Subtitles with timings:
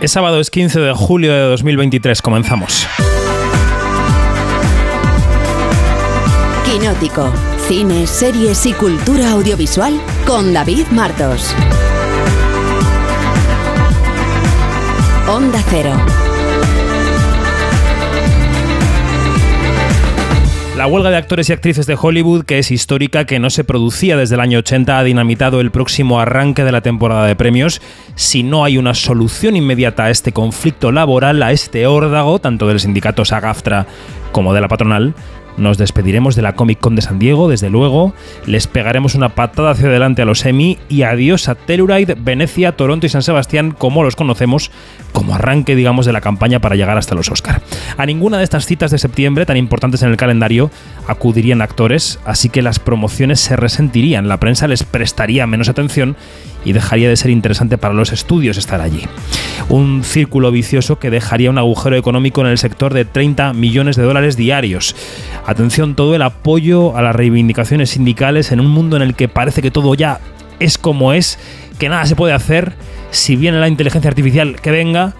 [0.00, 2.22] Es sábado, es 15 de julio de 2023.
[2.22, 2.86] Comenzamos.
[6.64, 7.30] Quinótico.
[7.68, 11.54] Cine, series y cultura audiovisual con David Martos.
[15.28, 15.92] Onda Cero.
[20.80, 24.16] La huelga de actores y actrices de Hollywood, que es histórica, que no se producía
[24.16, 27.82] desde el año 80, ha dinamitado el próximo arranque de la temporada de premios.
[28.14, 32.80] Si no hay una solución inmediata a este conflicto laboral, a este órdago, tanto del
[32.80, 33.86] sindicato SAGAFTRA
[34.32, 35.14] como de la patronal,
[35.56, 38.14] nos despediremos de la Comic Con de San Diego, desde luego.
[38.46, 43.06] Les pegaremos una patada hacia adelante a los Emmy y adiós a Telluride, Venecia, Toronto
[43.06, 44.70] y San Sebastián, como los conocemos,
[45.12, 47.62] como arranque, digamos, de la campaña para llegar hasta los Oscar.
[47.96, 50.70] A ninguna de estas citas de septiembre, tan importantes en el calendario,
[51.06, 56.16] acudirían actores, así que las promociones se resentirían, la prensa les prestaría menos atención
[56.64, 59.02] y dejaría de ser interesante para los estudios estar allí.
[59.68, 64.02] Un círculo vicioso que dejaría un agujero económico en el sector de 30 millones de
[64.02, 64.94] dólares diarios.
[65.46, 69.62] Atención, todo el apoyo a las reivindicaciones sindicales en un mundo en el que parece
[69.62, 70.20] que todo ya
[70.58, 71.38] es como es,
[71.78, 72.74] que nada se puede hacer,
[73.10, 75.14] si viene la inteligencia artificial que venga,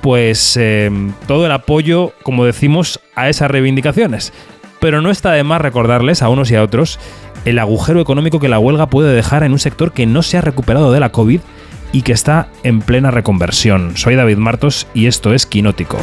[0.00, 0.90] pues eh,
[1.26, 4.32] todo el apoyo, como decimos, a esas reivindicaciones.
[4.80, 6.98] Pero no está de más recordarles a unos y a otros
[7.44, 10.40] el agujero económico que la huelga puede dejar en un sector que no se ha
[10.40, 11.40] recuperado de la COVID
[11.92, 13.96] y que está en plena reconversión.
[13.96, 15.98] Soy David Martos y esto es Quinótico.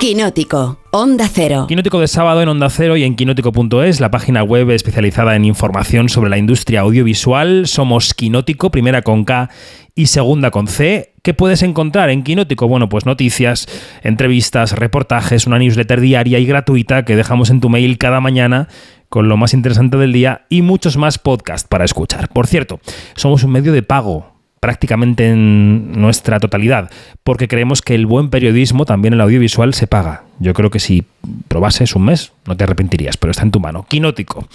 [0.00, 1.66] Quinótico, Onda Cero.
[1.68, 6.08] Quinótico de sábado en Onda Cero y en quinótico.es, la página web especializada en información
[6.08, 7.66] sobre la industria audiovisual.
[7.66, 9.50] Somos Quinótico, primera con K
[9.94, 11.12] y segunda con C.
[11.22, 12.66] ¿Qué puedes encontrar en Quinótico?
[12.66, 13.68] Bueno, pues noticias,
[14.02, 18.68] entrevistas, reportajes, una newsletter diaria y gratuita que dejamos en tu mail cada mañana
[19.10, 22.30] con lo más interesante del día y muchos más podcasts para escuchar.
[22.30, 22.80] Por cierto,
[23.16, 24.29] somos un medio de pago
[24.60, 26.90] prácticamente en nuestra totalidad,
[27.24, 30.24] porque creemos que el buen periodismo, también el audiovisual, se paga.
[30.38, 31.04] Yo creo que si
[31.48, 33.86] probases un mes, no te arrepentirías, pero está en tu mano.
[33.88, 34.46] Quinótico.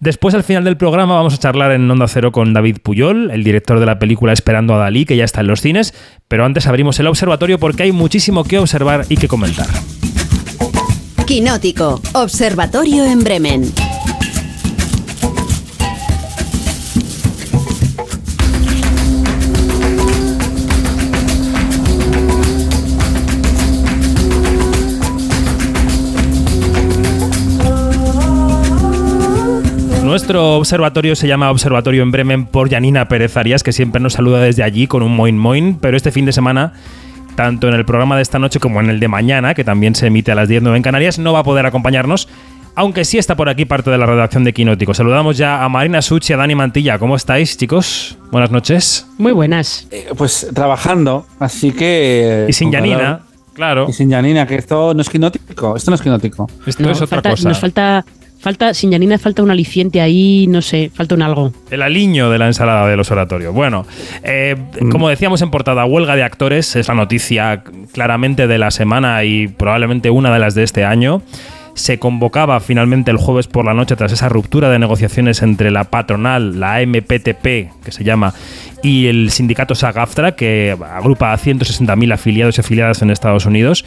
[0.00, 3.44] Después, al final del programa, vamos a charlar en Onda Cero con David Puyol, el
[3.44, 5.94] director de la película Esperando a Dalí, que ya está en los cines,
[6.26, 9.68] pero antes abrimos el observatorio porque hay muchísimo que observar y que comentar.
[11.26, 13.72] Quinótico, Observatorio en Bremen.
[30.14, 34.38] Nuestro observatorio se llama Observatorio en Bremen por Janina Pérez Arias, que siempre nos saluda
[34.38, 36.72] desde allí con un moin moin, pero este fin de semana,
[37.34, 40.06] tanto en el programa de esta noche como en el de mañana, que también se
[40.06, 42.28] emite a las 10 en Canarias, no va a poder acompañarnos,
[42.76, 44.94] aunque sí está por aquí parte de la redacción de Quinótico.
[44.94, 46.96] Saludamos ya a Marina Such y a Dani Mantilla.
[47.00, 48.16] ¿Cómo estáis, chicos?
[48.30, 49.08] Buenas noches.
[49.18, 49.88] Muy buenas.
[49.90, 52.46] Eh, pues trabajando, así que...
[52.48, 53.22] Y sin Janina,
[53.52, 53.86] claro.
[53.88, 55.74] Y sin Janina, que esto no es quinótico.
[55.74, 56.48] Esto no es quinótico.
[56.64, 57.48] Esto No, es otra falta- cosa.
[57.48, 58.04] Nos falta,
[58.44, 61.50] falta, sin Janina falta un aliciente ahí, no sé, falta un algo.
[61.70, 63.54] El aliño de la ensalada de los oratorios.
[63.54, 63.86] Bueno,
[64.22, 64.54] eh,
[64.92, 69.48] como decíamos en portada, huelga de actores es la noticia claramente de la semana y
[69.48, 71.22] probablemente una de las de este año.
[71.74, 75.84] Se convocaba finalmente el jueves por la noche tras esa ruptura de negociaciones entre la
[75.84, 77.42] patronal, la MPTP,
[77.82, 78.32] que se llama,
[78.82, 83.84] y el sindicato SAG-AFTRA, que agrupa a 160.000 afiliados y afiliadas en Estados Unidos.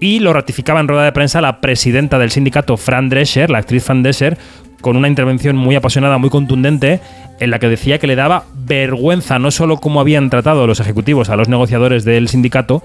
[0.00, 3.84] Y lo ratificaba en rueda de prensa la presidenta del sindicato, Fran Drescher, la actriz
[3.84, 4.38] Fran Drescher,
[4.80, 7.00] con una intervención muy apasionada, muy contundente,
[7.38, 11.28] en la que decía que le daba vergüenza no solo cómo habían tratado los ejecutivos
[11.28, 12.82] a los negociadores del sindicato,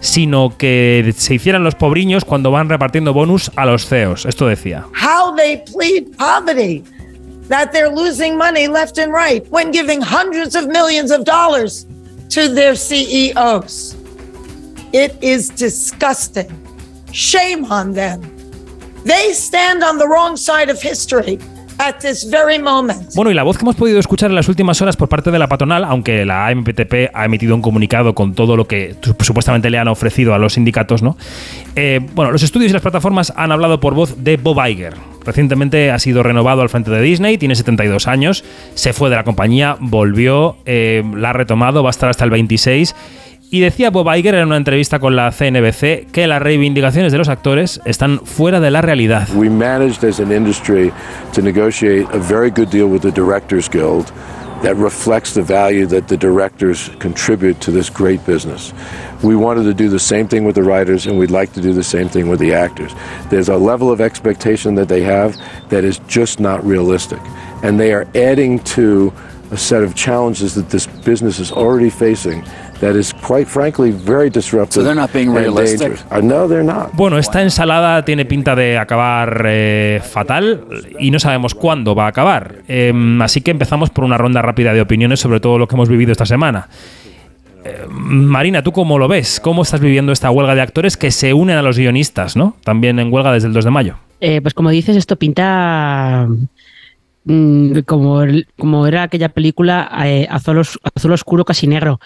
[0.00, 4.26] sino que se hicieran los pobriños cuando van repartiendo bonus a los CEOs.
[4.26, 4.84] Esto decía.
[4.94, 6.82] how they plead poverty,
[7.48, 11.86] that they're losing money left and right when giving hundreds of millions of dollars
[12.30, 13.97] to their CEOs.
[14.92, 16.46] It is disgusting.
[17.12, 18.20] Shame on them.
[19.04, 21.38] They stand on the wrong side of history
[21.78, 23.14] at this very moment.
[23.14, 25.38] Bueno, y la voz que hemos podido escuchar en las últimas horas por parte de
[25.38, 29.70] la patronal, aunque la AMPTP ha emitido un comunicado con todo lo que su- supuestamente
[29.70, 31.16] le han ofrecido a los sindicatos, ¿no?
[31.76, 34.94] Eh, bueno, los estudios y las plataformas han hablado por voz de Bob Iger.
[35.24, 38.44] Recientemente ha sido renovado al frente de Disney, tiene 72 años,
[38.74, 42.30] se fue de la compañía, volvió, eh, la ha retomado, va a estar hasta el
[42.30, 42.94] 26.
[43.50, 47.30] Y decía Bob Iger en una entrevista con la CNBC que las reivindicaciones de los
[47.30, 49.26] actores están fuera de la realidad.
[49.34, 50.92] We managed as an industry
[51.32, 54.12] to negotiate a very good deal with the Directors Guild
[54.62, 58.74] that reflects the value that the directors contribute to this great business.
[59.22, 61.72] We wanted to do the same thing with the writers, and we'd like to do
[61.72, 62.92] the same thing with the actors.
[63.30, 65.36] There's a level of expectation that they have
[65.70, 67.20] that is just not realistic.
[67.62, 69.12] And they are adding to
[69.50, 72.44] a set of challenges that this business is already facing
[72.80, 74.72] that is quite frankly very disruptive.
[74.72, 75.98] So they're not being realistic?
[76.10, 76.92] Uh, no, they're not.
[76.94, 80.64] Bueno, esta ensalada tiene pinta de acabar eh, fatal
[80.98, 82.56] y no sabemos cuándo va a acabar.
[82.68, 85.88] Em, así que empezamos por una ronda rápida de opiniones sobre todo lo que hemos
[85.88, 86.68] vivido esta semana.
[87.64, 89.40] Eh, Marina, ¿tú cómo lo ves?
[89.40, 92.56] ¿Cómo estás viviendo esta huelga de actores que se unen a los guionistas, ¿no?
[92.64, 93.96] También en huelga desde el 2 de mayo.
[94.20, 96.28] Eh, pues como dices, esto pinta
[97.24, 102.00] mm, como, el- como era aquella película eh, azul, os- azul oscuro casi negro.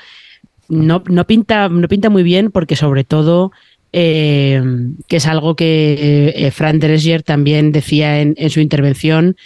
[0.73, 3.53] No, no, pinta, no pinta muy bien porque sobre todo
[3.93, 4.63] eh,
[5.07, 9.37] que es algo que eh, Fran Drescher también decía en, su intervención,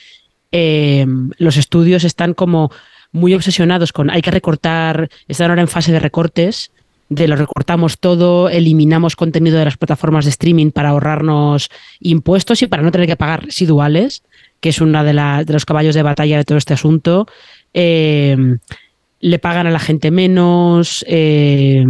[0.53, 1.05] eh,
[1.39, 2.71] los estudios están como
[3.11, 6.71] muy obsesionados con hay que recortar, están ahora en fase de recortes,
[7.09, 12.69] de lo recortamos todo, eliminamos contenido de las plataformas de streaming para ahorrarnos impuestos y
[12.69, 14.23] para no tener que pagar residuales,
[14.61, 15.13] que es uno de,
[15.45, 17.27] de los caballos de batalla de todo este asunto.
[17.75, 18.59] Eh,
[19.21, 21.85] le pagan a la gente menos, eh,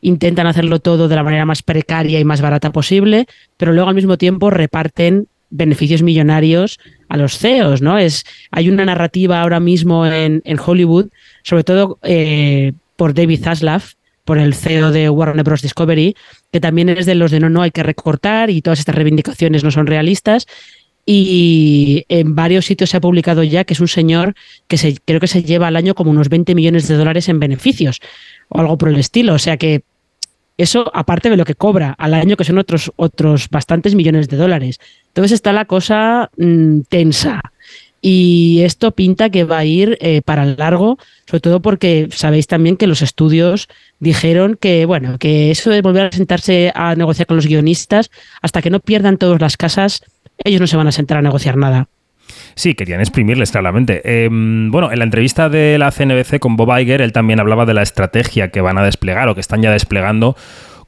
[0.00, 3.26] intentan hacerlo todo de la manera más precaria y más barata posible,
[3.56, 6.78] pero luego al mismo tiempo reparten beneficios millonarios
[7.08, 7.98] a los CEOs, ¿no?
[7.98, 11.08] Es, hay una narrativa ahora mismo en, Hollywood,
[11.42, 13.82] sobre todo eh, por David Zaslav,
[14.24, 15.62] por el CEO de Warner Bros.
[15.62, 16.14] Discovery,
[16.52, 19.64] que también es de los de no, no hay que recortar y todas estas reivindicaciones
[19.64, 20.46] no son realistas.
[21.06, 24.34] Y en varios sitios se ha publicado ya que es un señor
[24.68, 27.40] que se, creo que se lleva al año como unos 20 millones de dólares en
[27.40, 28.00] beneficios
[28.48, 29.34] o algo por el estilo.
[29.34, 29.82] O sea que
[30.60, 34.36] eso, aparte de lo que cobra al año, que son otros, otros bastantes millones de
[34.36, 34.78] dólares.
[35.08, 37.40] Entonces está la cosa mm, tensa.
[38.02, 42.76] Y esto pinta que va a ir eh, para largo, sobre todo porque sabéis también
[42.76, 43.68] que los estudios
[43.98, 48.10] dijeron que, bueno, que eso de volver a sentarse a negociar con los guionistas,
[48.40, 50.02] hasta que no pierdan todas las casas,
[50.44, 51.88] ellos no se van a sentar a negociar nada.
[52.54, 54.02] Sí, querían exprimirles claramente.
[54.04, 57.74] Eh, bueno, en la entrevista de la CNBC con Bob Iger, él también hablaba de
[57.74, 60.36] la estrategia que van a desplegar o que están ya desplegando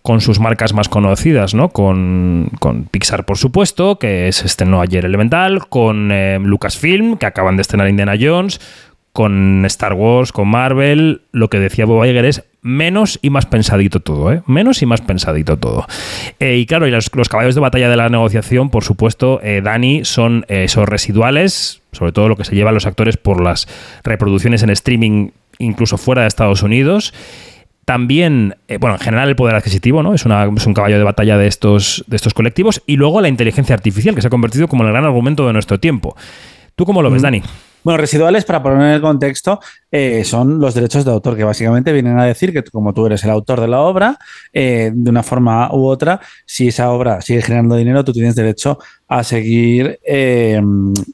[0.03, 1.69] con sus marcas más conocidas, ¿no?
[1.69, 7.57] Con, con Pixar, por supuesto, que se estrenó ayer Elemental, con eh, Lucasfilm, que acaban
[7.57, 8.61] de estrenar Indiana Jones,
[9.13, 11.23] con Star Wars, con Marvel.
[11.33, 14.43] Lo que decía Bob Iger es menos y más pensadito todo, ¿eh?
[14.47, 15.87] Menos y más pensadito todo.
[16.41, 19.61] Eh, y claro, y los, los caballos de batalla de la negociación, por supuesto, eh,
[19.63, 23.67] Dani, son eh, esos residuales, sobre todo lo que se llevan los actores por las
[24.05, 27.13] reproducciones en streaming, incluso fuera de Estados Unidos.
[27.85, 30.15] También, bueno, en general el poder adquisitivo, ¿no?
[30.15, 32.81] Es, una- es un caballo de batalla de estos, de estos colectivos.
[32.87, 35.81] Y luego la inteligencia artificial, que se ha convertido como el gran argumento de nuestro
[35.81, 36.17] tiempo.
[36.77, 37.43] ¿Tú cómo lo ves, Dani?
[37.85, 39.59] Bueno, residuales, para poner en el contexto,
[39.91, 43.25] eh, son los derechos de autor, que básicamente vienen a decir que como tú eres
[43.25, 44.19] el autor de la obra,
[44.53, 48.79] eh, de una forma u otra, si esa obra sigue generando dinero, tú tienes derecho
[49.09, 50.63] a seguir eh,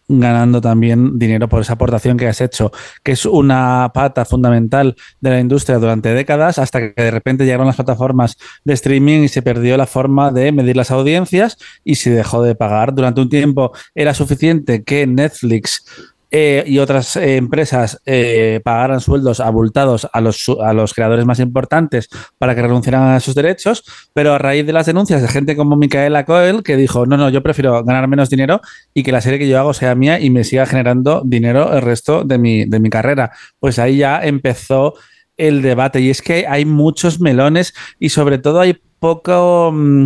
[0.09, 2.71] ganando también dinero por esa aportación que has hecho,
[3.03, 7.67] que es una pata fundamental de la industria durante décadas, hasta que de repente llegaron
[7.67, 12.11] las plataformas de streaming y se perdió la forma de medir las audiencias y se
[12.11, 12.95] dejó de pagar.
[12.95, 15.83] Durante un tiempo era suficiente que Netflix
[16.31, 21.41] eh, y otras eh, empresas eh, pagaran sueldos abultados a los, a los creadores más
[21.41, 25.57] importantes para que renunciaran a sus derechos, pero a raíz de las denuncias de gente
[25.57, 28.61] como Micaela Coel, que dijo, no, no, yo prefiero ganar menos dinero
[28.93, 31.81] y que la serie que yo hago sea mía y me siga generando dinero el
[31.81, 34.95] resto de mi, de mi carrera, pues ahí ya empezó
[35.39, 36.01] el debate.
[36.01, 39.73] Y es que hay muchos melones y sobre todo hay poco...
[39.73, 40.05] mm,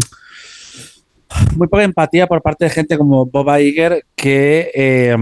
[1.56, 5.16] muy poca empatía por parte de gente como Bob Iger que eh,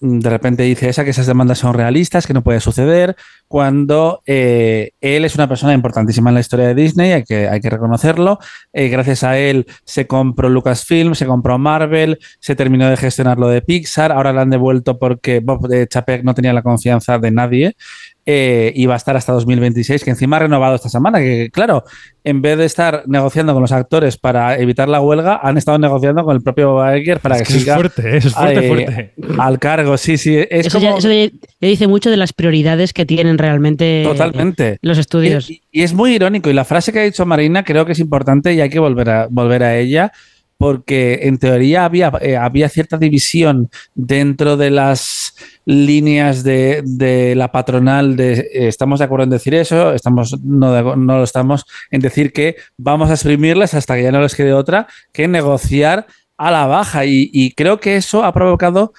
[0.00, 3.16] de repente dice esa que esas demandas son realistas, que no puede suceder,
[3.48, 7.60] cuando eh, él es una persona importantísima en la historia de Disney, hay que, hay
[7.60, 8.38] que reconocerlo.
[8.72, 13.48] Eh, gracias a él se compró Lucasfilm, se compró Marvel, se terminó de gestionar lo
[13.48, 17.30] de Pixar, ahora lo han devuelto porque Bob eh, Chapek no tenía la confianza de
[17.30, 17.76] nadie.
[18.32, 21.84] Eh, y va a estar hasta 2026, que encima ha renovado esta semana, que claro,
[22.22, 26.22] en vez de estar negociando con los actores para evitar la huelga, han estado negociando
[26.24, 28.16] con el propio Iger para que, Es que es siga fuerte, ¿eh?
[28.18, 29.12] es fuerte, eh, fuerte.
[29.38, 29.96] al cargo.
[29.96, 30.92] Sí, sí, es eso, como...
[30.92, 31.26] ya, eso ya-
[31.60, 34.78] ya dice mucho de las prioridades que tienen realmente Totalmente.
[34.82, 35.50] los estudios.
[35.50, 36.48] Y, y es muy irónico.
[36.50, 39.10] Y la frase que ha dicho Marina creo que es importante y hay que volver
[39.10, 40.12] a, volver a ella,
[40.60, 47.50] porque en teoría había, eh, había cierta división dentro de las líneas de, de la
[47.50, 52.34] patronal eh, estamos de acuerdo en decir eso, estamos no, no lo estamos en decir
[52.34, 56.66] que vamos a exprimirles hasta que ya no les quede otra que negociar a la
[56.66, 57.06] baja.
[57.06, 58.92] Y, y creo que eso ha provocado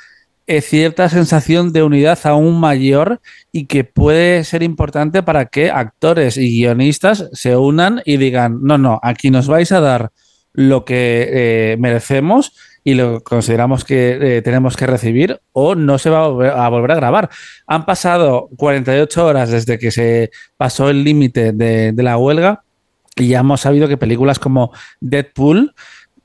[0.48, 6.38] eh, cierta sensación de unidad aún mayor y que puede ser importante para que actores
[6.38, 10.12] y guionistas se unan y digan, no, no, aquí nos vais a dar
[10.54, 12.54] lo que eh, merecemos
[12.84, 16.96] y lo consideramos que eh, tenemos que recibir o no se va a volver, a
[16.96, 17.30] grabar.
[17.68, 22.64] Han pasado 48 horas desde que se pasó el límite de la huelga
[23.16, 25.74] y ya hemos sabido que películas como Deadpool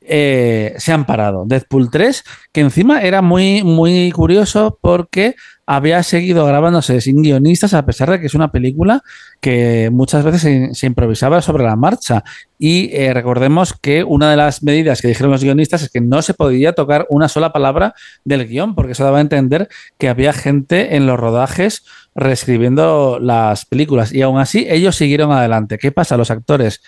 [0.09, 1.45] eh, se han parado.
[1.47, 5.37] Deadpool 3, que encima era muy, muy curioso porque
[5.67, 9.03] había seguido grabándose sin guionistas, a pesar de que es una película
[9.41, 12.23] que muchas veces se, improvisaba sobre la marcha.
[12.57, 16.23] Y eh, recordemos que una de las medidas que dijeron los guionistas es que no
[16.23, 17.95] se podía tocar una sola palabra
[18.25, 21.85] del guion, porque eso daba a entender que había gente en los rodajes
[22.15, 24.13] reescribiendo las películas.
[24.13, 25.79] Y aún así, ellos siguieron adelante.
[25.79, 26.17] ¿Qué pasa?
[26.17, 26.81] Los actores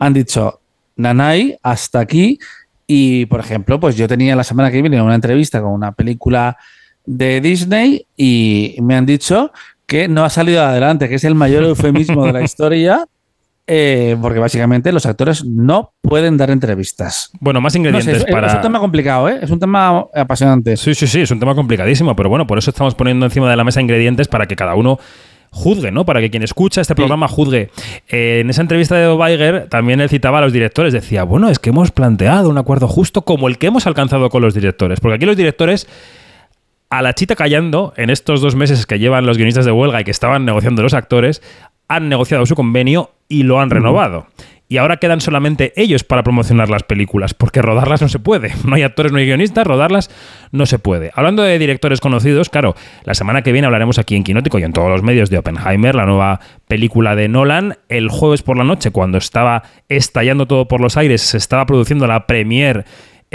[0.00, 0.60] han dicho,
[0.96, 2.38] Nanay, hasta aquí
[2.86, 6.56] y, por ejemplo, pues yo tenía la semana que viene una entrevista con una película
[7.06, 9.52] de Disney y me han dicho
[9.86, 13.06] que no ha salido adelante, que es el mayor eufemismo de la historia.
[13.66, 17.30] Eh, porque básicamente los actores no pueden dar entrevistas.
[17.40, 18.48] Bueno, más ingredientes No sé, es, para.
[18.48, 19.38] es un tema complicado, ¿eh?
[19.40, 20.76] Es un tema apasionante.
[20.76, 23.56] Sí, sí, sí, es un tema complicadísimo, pero bueno, por eso estamos poniendo encima de
[23.56, 24.98] la mesa ingredientes para que cada uno
[25.54, 26.04] juzgue, ¿no?
[26.04, 27.70] Para que quien escucha este programa juzgue.
[28.08, 31.48] Eh, en esa entrevista de Bob Iger también él citaba a los directores, decía, bueno,
[31.48, 35.00] es que hemos planteado un acuerdo justo como el que hemos alcanzado con los directores,
[35.00, 35.86] porque aquí los directores
[36.90, 40.04] a la chita callando en estos dos meses que llevan los guionistas de huelga y
[40.04, 41.40] que estaban negociando los actores,
[41.88, 44.26] han negociado su convenio y lo han renovado.
[44.66, 48.52] Y ahora quedan solamente ellos para promocionar las películas, porque rodarlas no se puede.
[48.64, 50.10] No hay actores, no hay guionistas, rodarlas
[50.50, 51.10] no se puede.
[51.14, 54.72] Hablando de directores conocidos, claro, la semana que viene hablaremos aquí en Quinótico y en
[54.72, 57.76] todos los medios de Oppenheimer, la nueva película de Nolan.
[57.88, 62.06] El jueves por la noche, cuando estaba estallando todo por los aires, se estaba produciendo
[62.06, 62.84] la premiere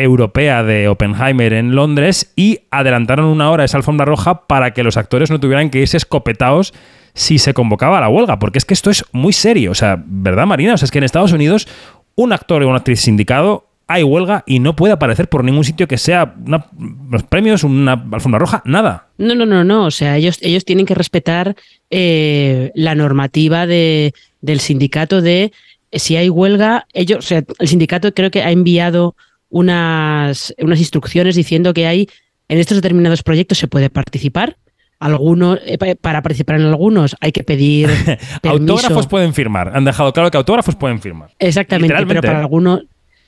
[0.01, 4.97] europea de Oppenheimer en Londres y adelantaron una hora esa alfombra roja para que los
[4.97, 6.73] actores no tuvieran que irse escopetados
[7.13, 10.01] si se convocaba a la huelga, porque es que esto es muy serio, o sea,
[10.05, 10.75] ¿verdad Marina?
[10.75, 11.67] O sea, es que en Estados Unidos
[12.15, 15.87] un actor o una actriz sindicado hay huelga y no puede aparecer por ningún sitio
[15.87, 16.67] que sea una,
[17.09, 19.07] los premios, una alfombra roja, nada.
[19.17, 19.85] No, no, no, no.
[19.85, 21.55] O sea, ellos, ellos tienen que respetar
[21.89, 25.51] eh, la normativa de, del sindicato de
[25.91, 29.15] si hay huelga, ellos, o sea, el sindicato creo que ha enviado
[29.49, 32.07] unas, unas instrucciones diciendo que hay
[32.47, 34.57] en estos determinados proyectos se puede participar.
[34.99, 37.89] Algunos, eh, para participar en algunos hay que pedir
[38.43, 39.71] autógrafos pueden firmar.
[39.73, 41.29] Han dejado claro que autógrafos pueden firmar.
[41.39, 42.81] Exactamente, pero para algunos.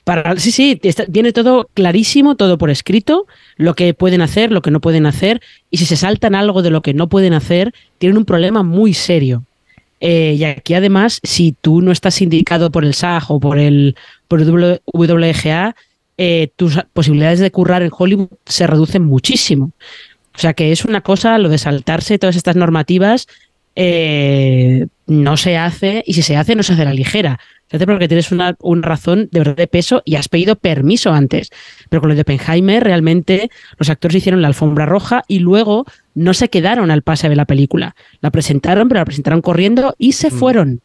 [0.04, 3.26] Para, sí, sí, está- viene todo clarísimo, todo por escrito,
[3.56, 6.70] lo que pueden hacer, lo que no pueden hacer, y si se saltan algo de
[6.70, 9.44] lo que no pueden hacer, tienen un problema muy serio.
[10.00, 13.94] Eh, y aquí además, si tú no estás indicado por el SAG o por el,
[14.26, 15.76] por el WGA,
[16.18, 19.72] eh, tus posibilidades de currar en Hollywood se reducen muchísimo.
[20.34, 23.26] O sea que es una cosa, lo de saltarse todas estas normativas,
[23.74, 27.38] eh, no se hace, y si se hace, no se hace a la ligera.
[27.70, 31.12] Se hace porque tienes una, una razón de verdad de peso y has pedido permiso
[31.12, 31.50] antes.
[31.88, 36.34] Pero con lo de Oppenheimer, realmente los actores hicieron la alfombra roja y luego no
[36.34, 37.94] se quedaron al pase de la película.
[38.20, 40.82] La presentaron, pero la presentaron corriendo y se fueron.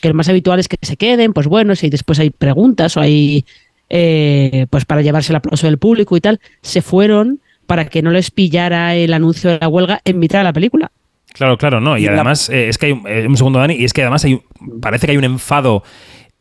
[0.00, 3.00] Que lo más habitual es que se queden, pues bueno, si después hay preguntas o
[3.00, 3.46] hay
[3.88, 8.10] eh, pues para llevarse el aplauso del público y tal, se fueron para que no
[8.10, 10.90] les pillara el anuncio de la huelga en mitad de la película.
[11.32, 11.98] Claro, claro, no.
[11.98, 13.92] Y, Y la- además, eh, es que hay un, eh, un segundo, Dani, y es
[13.92, 14.40] que además hay,
[14.80, 15.82] parece que hay un enfado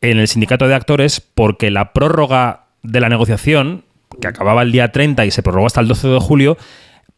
[0.02, 3.84] en el sindicato de actores porque la prórroga de la negociación,
[4.22, 6.58] que acababa el día 30 y se prorrogó hasta el 12 de julio,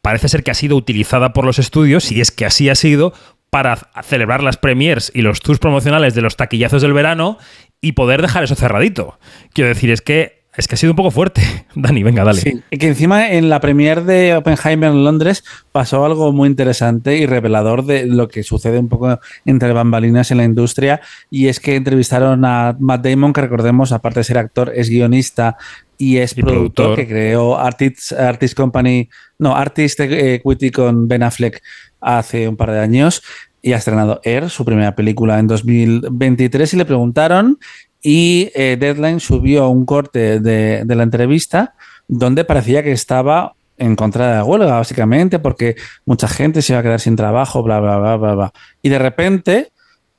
[0.02, 3.14] parece ser que ha sido utilizada por los estudios, y es que así ha sido,
[3.50, 7.38] para celebrar las premiers y los tours promocionales de los taquillazos del verano
[7.82, 9.20] y poder dejar eso cerradito.
[9.54, 11.42] Quiero decir, es que, es que ha sido un poco fuerte.
[11.76, 12.42] Dani, venga, dale.
[12.42, 17.18] Sí, y que encima en la premier de Oppenheimer en Londres pasó algo muy interesante
[17.18, 21.60] y revelador de lo que sucede un poco entre bambalinas en la industria y es
[21.60, 25.58] que entrevistaron a Matt Damon, que recordemos, aparte de ser actor, es guionista
[26.00, 26.96] y es Y productor, productor.
[26.96, 31.62] que creó Artist, Artist Company, no, Artist Equity con Ben Affleck
[32.02, 33.24] hace un par de años
[33.62, 37.58] y ha estrenado Air, su primera película en 2023 y le preguntaron
[38.02, 41.76] y eh, Deadline subió un corte de, la entrevista
[42.08, 46.80] donde parecía que estaba en contra de la huelga, básicamente, porque mucha gente se iba
[46.80, 48.54] a quedar sin trabajo, bla, bla, bla, bla, bla.
[48.82, 49.72] Y de repente,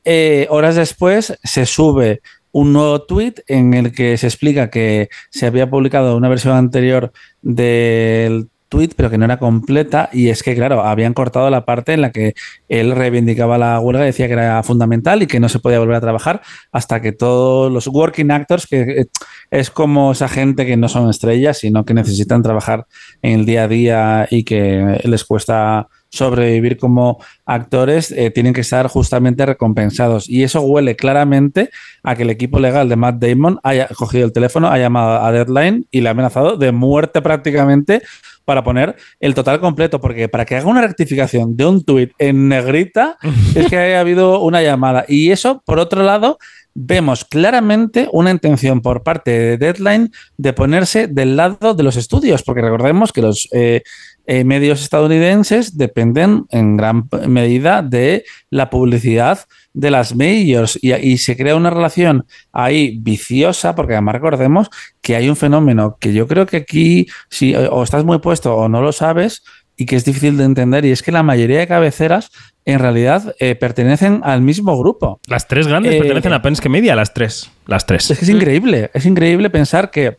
[0.05, 2.21] eh, horas después, se sube
[2.53, 7.13] un nuevo tweet en el que se explica que se había publicado una versión anterior
[7.43, 11.95] del tweet, pero que no era completa, y es que, claro, habían cortado la parte
[11.95, 12.35] en la que
[12.69, 16.01] él reivindicaba la huelga decía que era fundamental y que no se podía volver a
[16.01, 19.07] trabajar hasta que todos los working actors, que eh,
[19.51, 22.87] es como esa gente que no son estrellas, sino que necesitan trabajar
[23.23, 28.63] en el día a día y que les cuesta sobrevivir como actores, eh, tienen que
[28.63, 30.29] estar justamente recompensados.
[30.29, 31.71] Y eso huele claramente
[32.03, 35.33] a que el equipo legal de Matt Damon haya cogido el teléfono, ha llamado a
[35.33, 38.03] Deadline y le ha amenazado de muerte prácticamente
[38.49, 42.49] para poner el total completo, porque para que haga una rectificación de un tuit en
[42.49, 43.19] negrita
[43.55, 45.05] es que haya habido una llamada.
[45.07, 46.39] Y eso, por otro lado,
[46.73, 52.43] vemos claramente una intención por parte de Deadline de ponerse del lado de los estudios,
[52.43, 53.83] porque recordemos que los eh,
[54.27, 59.41] eh, medios estadounidenses dependen en gran medida de la publicidad
[59.79, 64.71] de las majors y, se crea una relación ahí viciosa, porque además recordemos
[65.01, 68.69] que hay un fenómeno que yo creo que aquí, si o estás muy puesto o
[68.69, 69.45] no lo sabes,
[69.77, 72.31] y que es difícil de entender, y es que la mayoría de cabeceras
[72.65, 75.21] en realidad eh, pertenecen al mismo grupo.
[75.29, 77.49] Las tres grandes Eh, pertenecen a Penske Media, las tres.
[77.67, 78.11] Las tres.
[78.11, 80.17] Es que es increíble, es increíble pensar que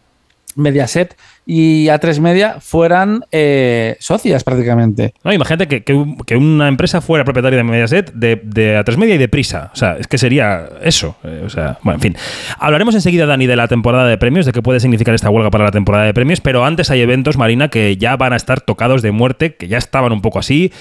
[0.59, 5.13] Mediaset y A3 Media fueran eh, socias prácticamente.
[5.23, 9.15] No, imagínate que, que que una empresa fuera propietaria de Mediaset, de, de A3 Media
[9.15, 9.71] y de Prisa.
[9.73, 11.15] O sea, es que sería eso.
[11.23, 12.17] Eh, o sea, bueno, en fin.
[12.59, 15.65] Hablaremos enseguida, Dani, de la temporada de premios, de qué puede significar esta huelga para
[15.65, 19.01] la temporada de premios, pero antes hay eventos, Marina, que ya van a estar tocados
[19.01, 20.71] de muerte, que ya estaban un poco así,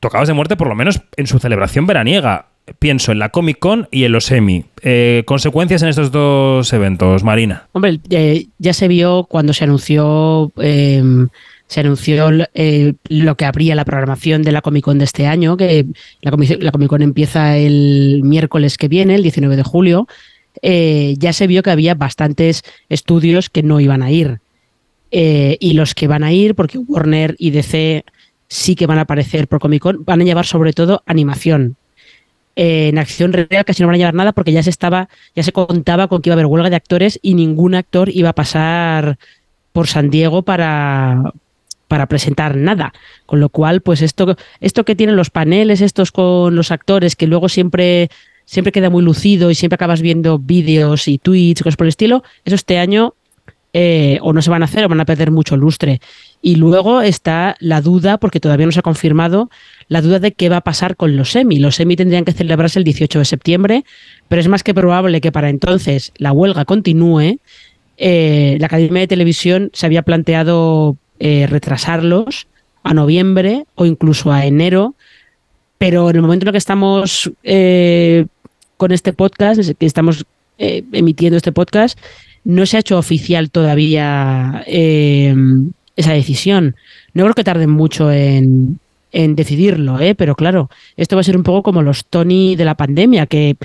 [0.00, 2.46] tocados de muerte por lo menos en su celebración veraniega.
[2.78, 4.64] Pienso en la Comic Con y en los Emmy.
[4.82, 7.68] Eh, consecuencias en estos dos eventos, Marina.
[7.72, 8.00] Hombre,
[8.58, 11.02] ya se vio cuando se anunció eh,
[11.68, 15.56] se anunció eh, lo que habría la programación de la Comic Con de este año,
[15.56, 15.86] que
[16.22, 20.06] la, comi- la Comic Con empieza el miércoles que viene, el 19 de julio.
[20.62, 24.40] eh, ya se vio que había bastantes estudios que no iban a ir.
[25.10, 28.04] Y los que van a ir, porque Warner y DC
[28.48, 31.76] sí que van a aparecer por Comic Con, van a llevar sobre todo animación.
[32.56, 35.42] Eh, en acción real casi no van a llevar nada porque ya se estaba, ya
[35.42, 38.34] se contaba con que iba a haber huelga de actores y ningún actor iba a
[38.34, 39.18] pasar
[39.72, 41.34] por San Diego para,
[41.86, 42.94] para presentar nada.
[43.26, 47.26] Con lo cual, pues esto, esto que tienen los paneles, estos con los actores, que
[47.26, 48.08] luego siempre,
[48.46, 52.24] siempre queda muy lucido y siempre acabas viendo vídeos y tweets, cosas por el estilo,
[52.46, 53.14] eso este año
[53.78, 56.00] eh, o no se van a hacer o van a perder mucho lustre.
[56.40, 59.50] Y luego está la duda, porque todavía no se ha confirmado,
[59.88, 61.58] la duda de qué va a pasar con los semi.
[61.58, 63.84] Los semi tendrían que celebrarse el 18 de septiembre,
[64.28, 67.38] pero es más que probable que para entonces la huelga continúe.
[67.98, 72.46] Eh, la Academia de Televisión se había planteado eh, retrasarlos
[72.82, 74.94] a noviembre o incluso a enero,
[75.76, 77.30] pero en el momento en el que estamos
[78.78, 80.24] con este podcast, que estamos
[80.56, 81.98] emitiendo este podcast,
[82.46, 85.34] no se ha hecho oficial todavía eh,
[85.96, 86.76] esa decisión.
[87.12, 88.78] No creo que tarden mucho en,
[89.12, 90.14] en decidirlo, ¿eh?
[90.14, 93.56] pero claro, esto va a ser un poco como los Tony de la pandemia, que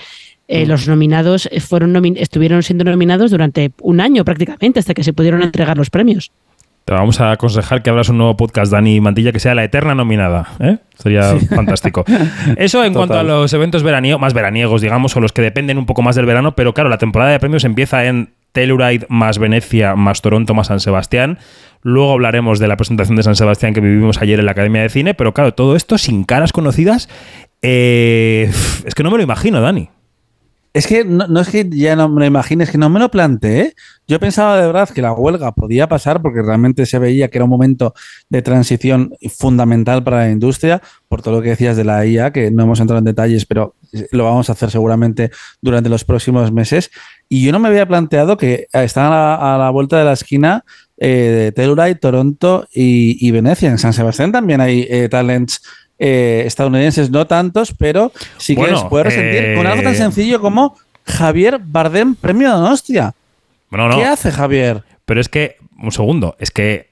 [0.47, 5.13] eh, los nominados fueron nomi- estuvieron siendo nominados durante un año prácticamente hasta que se
[5.13, 6.31] pudieron entregar los premios.
[6.83, 9.93] Te vamos a aconsejar que abras un nuevo podcast, Dani Mantilla, que sea la eterna
[9.93, 10.49] nominada.
[10.59, 10.77] ¿eh?
[10.97, 12.03] Sería fantástico.
[12.57, 15.85] Eso en cuanto a los eventos veraniegos, más veraniegos, digamos, o los que dependen un
[15.85, 19.95] poco más del verano, pero claro, la temporada de premios empieza en Telluride más Venecia
[19.95, 21.39] más Toronto más San Sebastián.
[21.81, 24.89] Luego hablaremos de la presentación de San Sebastián que vivimos ayer en la Academia de
[24.89, 27.09] Cine, pero claro, todo esto sin caras conocidas.
[27.61, 28.51] eh,
[28.85, 29.89] es que no me lo imagino, Dani.
[30.73, 33.75] Es que no, es que ya no me lo imagines, que no me lo planteé.
[34.07, 37.45] Yo pensaba de verdad que la huelga podía pasar porque realmente se veía que era
[37.45, 37.93] un momento
[38.29, 42.51] de transición fundamental para la industria, por todo lo que decías de la IA, que
[42.51, 43.75] no hemos entrado en detalles, pero
[44.11, 45.29] lo vamos a hacer seguramente
[45.61, 46.89] durante los próximos meses.
[47.27, 50.63] Y yo no me había planteado que están a la, vuelta de la esquina
[50.97, 53.69] eh, Telluride, Toronto y, y Venecia.
[53.69, 55.61] En San Sebastián también hay eh, talents
[56.03, 59.95] eh, estadounidenses, no tantos, pero sí que Bueno, les puede resentir eh, con algo tan
[59.95, 63.13] sencillo como Javier Bardem, premio de Donostia.
[63.69, 63.97] Bueno, no.
[63.97, 64.83] ¿Qué hace Javier?
[65.05, 66.89] Pero es que, un segundo, es que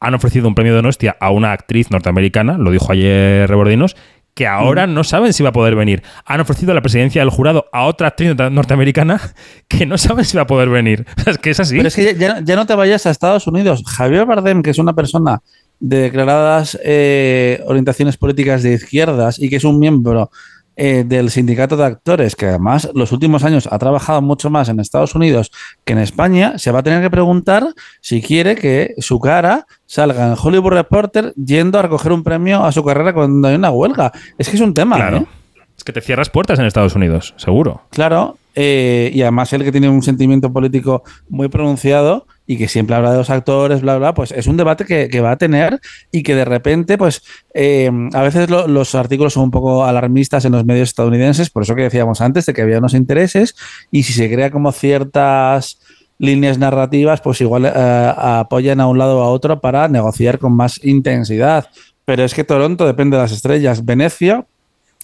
[0.00, 3.94] han ofrecido un premio de Donostia a una actriz norteamericana, lo dijo ayer Rebordinos,
[4.34, 6.02] que ahora no saben si va a poder venir.
[6.26, 9.20] Han ofrecido la presidencia del jurado a otra actriz norte- norteamericana
[9.68, 11.06] que no saben si va a poder venir.
[11.26, 11.76] Es que es así.
[11.76, 13.82] Pero es que ya, ya no te vayas a Estados Unidos.
[13.86, 15.40] Javier Bardem, que es una persona
[15.80, 20.30] de declaradas eh, orientaciones políticas de izquierdas y que es un miembro
[20.78, 24.78] eh, del sindicato de actores, que además los últimos años ha trabajado mucho más en
[24.78, 25.50] Estados Unidos
[25.86, 27.64] que en España, se va a tener que preguntar
[28.02, 32.72] si quiere que su cara salga en Hollywood Reporter yendo a recoger un premio a
[32.72, 34.12] su carrera cuando hay una huelga.
[34.36, 34.96] Es que es un tema.
[34.96, 35.16] claro.
[35.18, 35.26] ¿eh?
[35.78, 37.82] Es que te cierras puertas en Estados Unidos, seguro.
[37.90, 42.96] Claro, eh, y además él que tiene un sentimiento político muy pronunciado y que siempre
[42.96, 45.78] habla de los actores, bla, bla, pues es un debate que, que va a tener
[46.10, 47.22] y que de repente, pues
[47.54, 51.62] eh, a veces lo- los artículos son un poco alarmistas en los medios estadounidenses, por
[51.64, 53.54] eso que decíamos antes de que había unos intereses
[53.92, 55.78] y si se crea como ciertas
[56.18, 57.72] líneas narrativas, pues igual eh,
[58.16, 61.66] apoyan a un lado o a otro para negociar con más intensidad.
[62.06, 63.84] pero es que Toronto depende de las estrellas.
[63.84, 64.46] Venecia,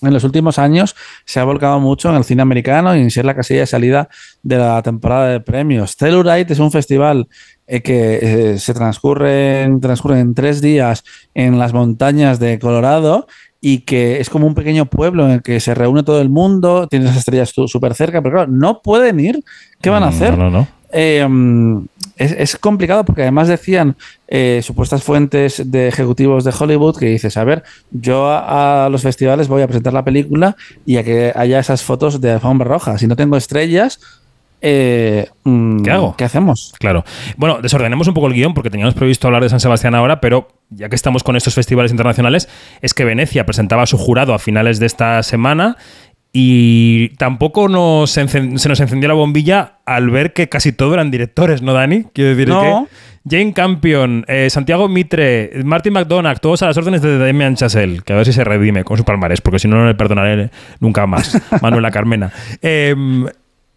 [0.02, 3.24] en los últimos años, se ha volcado mucho en el cine americano y en ser
[3.24, 4.08] la casilla de salida
[4.42, 5.96] de la temporada de premios.
[5.96, 7.28] Telluride es un festival
[7.66, 8.18] eh, que
[8.52, 13.26] eh, se transcurre en, transcurre en tres días en las montañas de Colorado
[13.60, 16.88] y que es como un pequeño pueblo en el que se reúne todo el mundo,
[16.88, 19.38] tiene las estrellas súper cerca, pero claro, no pueden ir.
[19.80, 20.36] ¿Qué van a Mm, hacer?
[20.36, 20.68] No, no, no.
[20.92, 21.86] Eh, mm,
[22.22, 23.96] es, es complicado porque además decían
[24.28, 29.02] eh, supuestas fuentes de ejecutivos de Hollywood que dices, a ver, yo a, a los
[29.02, 30.56] festivales voy a presentar la película
[30.86, 32.98] y a que haya esas fotos de alfombra roja.
[32.98, 34.00] Si no tengo estrellas,
[34.64, 36.14] eh, mm, ¿Qué hago?
[36.16, 36.72] ¿Qué hacemos?
[36.78, 37.04] Claro.
[37.36, 40.48] Bueno, desordenemos un poco el guion porque teníamos previsto hablar de San Sebastián ahora, pero
[40.70, 42.48] ya que estamos con estos festivales internacionales,
[42.80, 45.76] es que Venecia presentaba a su jurado a finales de esta semana
[46.32, 51.60] y tampoco nos se nos encendió la bombilla al ver que casi todo eran directores,
[51.62, 52.04] ¿no, Dani?
[52.14, 52.88] Quiero decir No.
[53.28, 58.00] que Jane Campion, eh, Santiago Mitre, Martin McDonagh, todos a las órdenes de Damian Chazelle,
[58.02, 60.50] que a ver si se redime con su palmarés, porque si no, no le perdonaré
[60.80, 61.40] nunca más.
[61.62, 62.32] Manuela Carmena.
[62.62, 63.26] Em,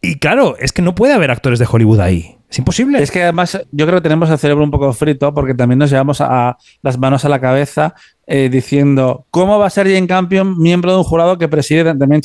[0.02, 2.38] y claro, es que no puede haber actores de Hollywood ahí.
[2.56, 3.04] Es imposible.
[3.04, 5.90] Es que además yo creo que tenemos el cerebro un poco frito porque también nos
[5.90, 7.96] llevamos a, las manos a la cabeza
[8.28, 12.22] eh, diciendo cómo va a ser Jane Campion miembro de un jurado que preside Damien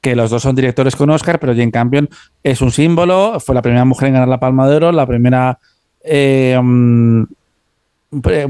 [0.00, 2.08] que los dos son directores con Oscar, pero Jane Campion
[2.44, 5.58] es un símbolo, fue la primera mujer en ganar la Palma de Oro, la primera
[6.04, 7.24] eh, mm,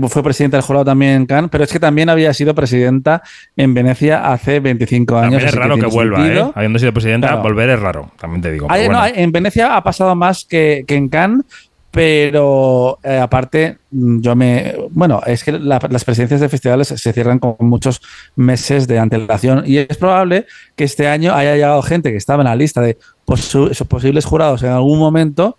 [0.08, 3.22] fue presidenta del jurado también en Cannes, pero es que también había sido presidenta
[3.56, 5.30] en Venecia hace 25 años.
[5.32, 6.46] También es raro que, vuelva, sentido.
[6.48, 6.52] ¿eh?
[6.54, 7.42] Habiendo sido presidenta, Claro.
[7.42, 8.68] volver es raro, también te digo.
[8.68, 11.44] No, en Venecia ha pasado más que, que en Cannes,
[11.90, 14.74] pero eh, aparte, mm, yo me.
[14.90, 18.00] Bueno, es que la- las presidencias de festivales se cierran con muchos
[18.36, 22.48] meses de antelación y es probable que este año haya llegado gente que estaba en
[22.48, 22.98] la lista de
[23.34, 25.56] esos posibles jurados en algún momento.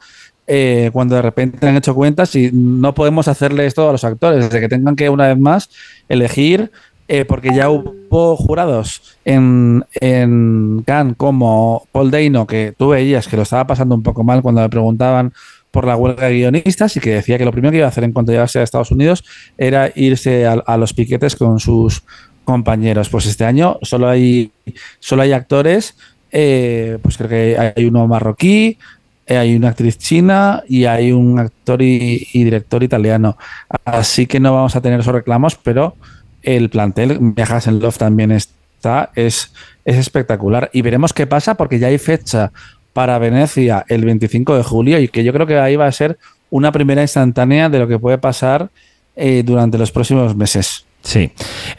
[0.51, 4.49] Eh, cuando de repente han hecho cuentas y no podemos hacerle esto a los actores,
[4.49, 5.69] de que tengan que una vez más
[6.09, 6.71] elegir
[7.07, 13.37] eh, porque ya hubo jurados en, en Cannes como Paul Deino, que tú veías que
[13.37, 15.33] lo estaba pasando un poco mal cuando le preguntaban
[15.69, 18.03] por la huelga de guionistas y que decía que lo primero que iba a hacer
[18.03, 19.23] en cuanto llegase a Estados Unidos
[19.55, 22.03] era irse a, los piquetes con sus
[22.43, 23.09] compañeros.
[23.09, 24.51] Pues este año solo hay,
[24.99, 25.95] solo hay actores,
[26.31, 28.79] eh, pues creo que hay uno marroquí,
[29.37, 33.37] hay una actriz china y hay un actor y, y director italiano.
[33.85, 35.95] Así que no vamos a tener esos reclamos, pero
[36.41, 39.53] el plantel, Viajas en Love también está, es,
[39.85, 40.69] es espectacular.
[40.73, 42.51] Y veremos qué pasa porque ya hay fecha
[42.93, 46.17] para Venecia el 25 de julio y que yo creo que ahí va a ser
[46.49, 48.69] una primera instantánea de lo que puede pasar
[49.15, 50.85] eh, durante los próximos meses.
[51.01, 51.31] Sí,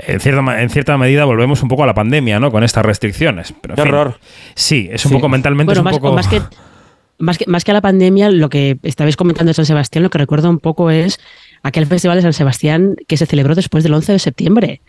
[0.06, 2.50] en cierta, ma- en cierta medida volvemos un poco a la pandemia, ¿no?
[2.50, 3.52] Con estas restricciones.
[3.60, 3.92] Pero, en Qué fin.
[3.94, 4.18] horror.
[4.54, 5.14] Sí, es un Sí.
[5.16, 5.74] poco mentalmente.
[5.74, 6.10] Bueno, es un más, poco...
[6.12, 6.40] o más que,
[7.20, 10.10] más, que, más que a la pandemia, lo que estabais comentando de San Sebastián, lo
[10.10, 11.20] que recuerdo un poco es
[11.62, 14.80] aquel festival de San Sebastián que se celebró después del 11 de septiembre,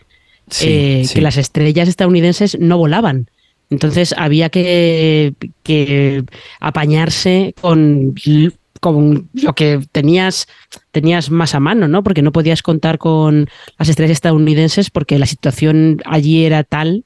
[0.48, 1.14] Sí, eh, sí.
[1.14, 3.28] que las estrellas estadounidenses no volaban.
[3.70, 6.24] Entonces había que, que
[6.60, 8.14] apañarse con,
[8.80, 10.46] con lo que tenías,
[10.90, 12.02] tenías más a mano, ¿no?
[12.02, 17.04] Porque no podías contar con las estrellas estadounidenses porque la situación allí era tal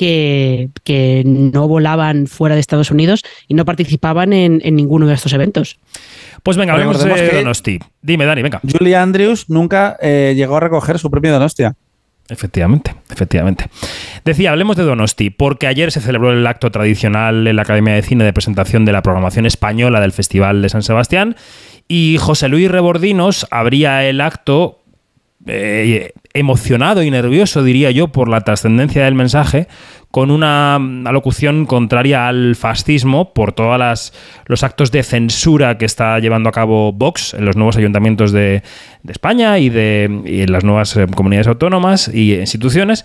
[0.00, 5.12] que, que no volaban fuera de Estados Unidos y no participaban en, en ninguno de
[5.12, 5.78] estos eventos.
[6.42, 7.78] Pues venga, hablemos de que- Donosti.
[8.00, 8.62] Dime, Dani, venga.
[8.66, 11.74] Julie Andrews nunca eh, llegó a recoger su premio Donostia.
[12.30, 13.66] Efectivamente, efectivamente.
[14.24, 18.00] Decía, hablemos de Donosti, porque ayer se celebró el acto tradicional en la Academia de
[18.00, 21.36] Cine de presentación de la programación española del Festival de San Sebastián
[21.88, 24.79] y José Luis Rebordinos abría el acto
[25.46, 29.68] eh, emocionado y nervioso, diría yo, por la trascendencia del mensaje,
[30.10, 34.12] con una alocución contraria al fascismo por todos
[34.46, 38.62] los actos de censura que está llevando a cabo Vox en los nuevos ayuntamientos de,
[39.02, 43.04] de España y, de, y en las nuevas eh, comunidades autónomas y instituciones.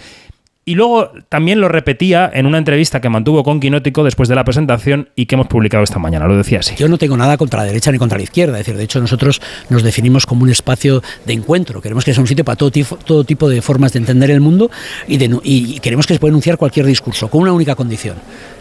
[0.68, 4.44] Y luego también lo repetía en una entrevista que mantuvo con Quinótico después de la
[4.44, 6.26] presentación y que hemos publicado esta mañana.
[6.28, 6.74] Lo decía así.
[6.76, 8.54] Yo no tengo nada contra la derecha ni contra la izquierda.
[8.60, 11.84] Es decir, de hecho, nosotros nos definimos como un espacio de encuentro.
[11.84, 14.42] Queremos que sea un sitio para todo, tifo- todo tipo de formas de entender el
[14.42, 14.72] mundo
[15.08, 18.16] y, de y queremos que se pueda enunciar cualquier discurso con una única condición,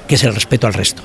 [0.07, 1.01] que es el respeto al resto.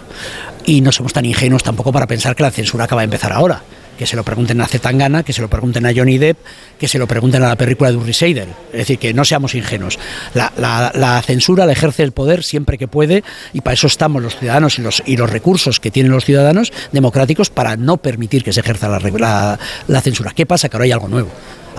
[0.65, 3.61] Y no somos tan ingenuos tampoco para pensar que la censura acaba de empezar ahora.
[3.99, 6.37] Que se lo pregunten a Zetangana, que se lo pregunten a Johnny Depp,
[6.79, 8.47] que se lo pregunten a la película de Uri Seidel.
[8.71, 9.99] Es decir, que no seamos ingenuos.
[10.33, 14.79] La, censura la ejerce el poder siempre que puede y para eso estamos los ciudadanos
[15.05, 19.59] y los, recursos que tienen los ciudadanos democráticos para no permitir que se ejerza la-
[19.87, 20.31] la censura.
[20.33, 20.69] ¿Qué pasa?
[20.69, 21.29] Que ahora hay algo nuevo.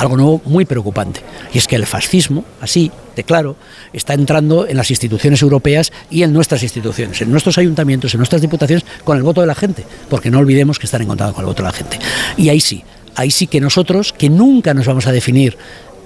[0.00, 1.20] Algo nuevo muy preocupante.
[1.52, 3.56] Y es que el fascismo, así, de claro,
[3.92, 8.40] está entrando en las instituciones europeas y en nuestras instituciones, en nuestros ayuntamientos, en nuestras
[8.40, 9.84] diputaciones, con el voto de la gente.
[10.08, 11.98] Porque no olvidemos que están en contacto con el voto de la gente.
[12.38, 12.82] Y ahí sí,
[13.14, 15.58] ahí sí que nosotros, que nunca nos vamos a definir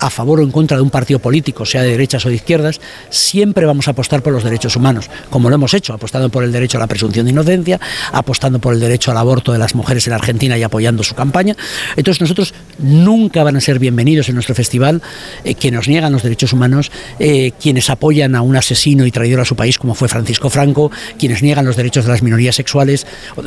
[0.05, 2.81] a favor o en contra de un partido político, sea de derechas o de izquierdas,
[3.09, 6.53] siempre vamos a apostar por los derechos humanos, como lo hemos hecho, apostando por el
[6.53, 7.81] derecho a la presunción de inocencia,
[8.13, 11.57] apostando por el derecho al aborto de las mujeres en Argentina y apoyando su campaña.
[11.97, 15.01] Entonces nosotros nunca van a ser bienvenidos en nuestro festival
[15.43, 19.41] eh, quienes nos niegan los derechos humanos, eh, quienes apoyan a un asesino y traidor
[19.41, 23.07] a su país como fue Francisco Franco, quienes niegan los derechos de las minorías sexuales,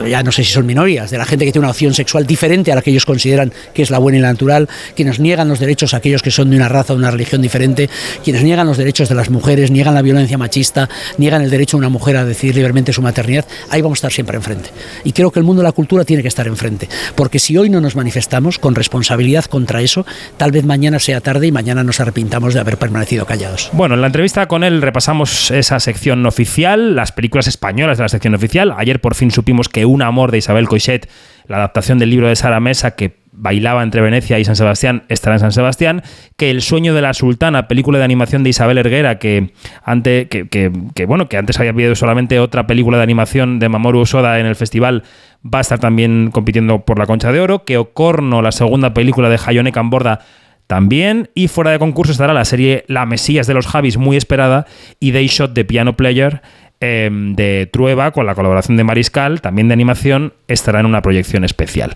[0.10, 2.72] ya no sé si son minorías, de la gente que tiene una opción sexual diferente
[2.72, 5.60] a la que ellos consideran que es la buena y la natural, quienes niegan los
[5.60, 7.90] derechos a aquellos que son de una raza o una religión diferente,
[8.24, 11.80] quienes niegan los derechos de las mujeres, niegan la violencia machista, niegan el derecho de
[11.80, 14.70] una mujer a decidir libremente su maternidad, ahí vamos a estar siempre enfrente.
[15.04, 17.70] Y creo que el mundo de la cultura tiene que estar enfrente, porque si hoy
[17.70, 20.06] no nos manifestamos con responsabilidad contra eso,
[20.38, 23.70] tal vez mañana sea tarde y mañana nos arrepintamos de haber permanecido callados.
[23.74, 28.10] Bueno, en la entrevista con él repasamos esa sección oficial, las películas españolas de la
[28.10, 28.74] sección oficial.
[28.78, 31.10] Ayer por fin supimos que Un amor de Isabel Coixet,
[31.48, 35.36] la adaptación del libro de Sara Mesa que bailaba entre Venecia y San Sebastián, estará
[35.36, 36.02] en San Sebastián,
[36.36, 40.48] que El sueño de la sultana, película de animación de Isabel Erguera, que, ante, que,
[40.50, 44.48] que, bueno, que antes había habido solamente otra película de animación de Mamoru Osoda en
[44.48, 45.04] el festival,
[45.46, 49.30] va a estar también compitiendo por la Concha de Oro, que Ocorno, la segunda película
[49.30, 50.20] de Hayone Camborda,
[50.68, 54.66] también, y fuera de concurso estará la serie La Mesías de los Javis, muy esperada,
[55.00, 56.42] y Day Shot de Piano Player,
[56.80, 61.44] Em, de Trueba, con la colaboración de Mariscal, también de animación, estará en una proyección
[61.44, 61.96] especial.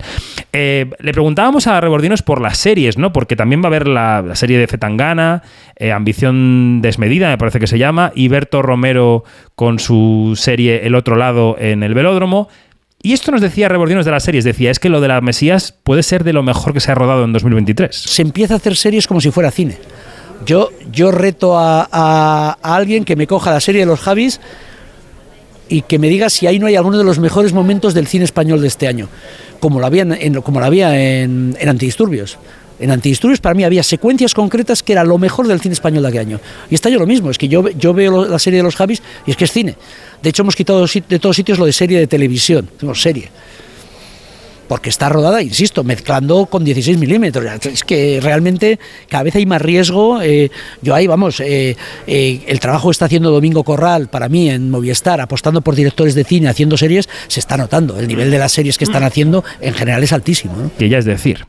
[0.53, 3.13] Eh, le preguntábamos a Rebordinos por las series, ¿no?
[3.13, 5.43] Porque también va a haber la, serie de Fetangana,
[5.75, 10.95] eh, Ambición Desmedida, me parece que se llama, y Berto Romero con su serie El
[10.95, 12.49] otro lado en el velódromo.
[13.03, 15.77] Y esto nos decía Rebordinos de las series, decía, es que lo de la Mesías
[15.83, 17.95] puede ser de lo mejor que se ha rodado en 2023.
[17.95, 19.77] Se empieza a hacer series como si fuera cine.
[20.43, 24.41] Yo, yo reto a, a alguien que me coja la serie de los Javis
[25.71, 28.25] y que me diga si ahí no hay alguno de los mejores momentos del cine
[28.25, 29.07] español de este año,
[29.62, 32.38] como lo había en, como lo había en, Antidisturbios.
[32.77, 36.10] En Antidisturbios para mí había secuencias concretas que era lo mejor del cine español de
[36.10, 36.39] aquel año.
[36.69, 39.01] Y está yo lo mismo, es que yo, yo veo la serie de los Javis
[39.25, 39.77] y es que es cine.
[40.21, 43.29] De hecho hemos quitado de todos sitios lo de serie de televisión, tenemos serie
[44.71, 47.43] porque está rodada, insisto, mezclando con 16 milímetros.
[47.65, 48.79] Es que realmente
[49.10, 50.21] cada vez hay más riesgo.
[50.21, 50.49] Eh,
[50.81, 51.75] yo ahí, vamos, eh,
[52.07, 56.15] eh, el trabajo que está haciendo Domingo Corral para mí en Movistar, apostando por directores
[56.15, 57.99] de cine, haciendo series, se está notando.
[57.99, 60.71] El nivel de las series que están haciendo en general es altísimo.
[60.79, 61.47] Que ya es decir.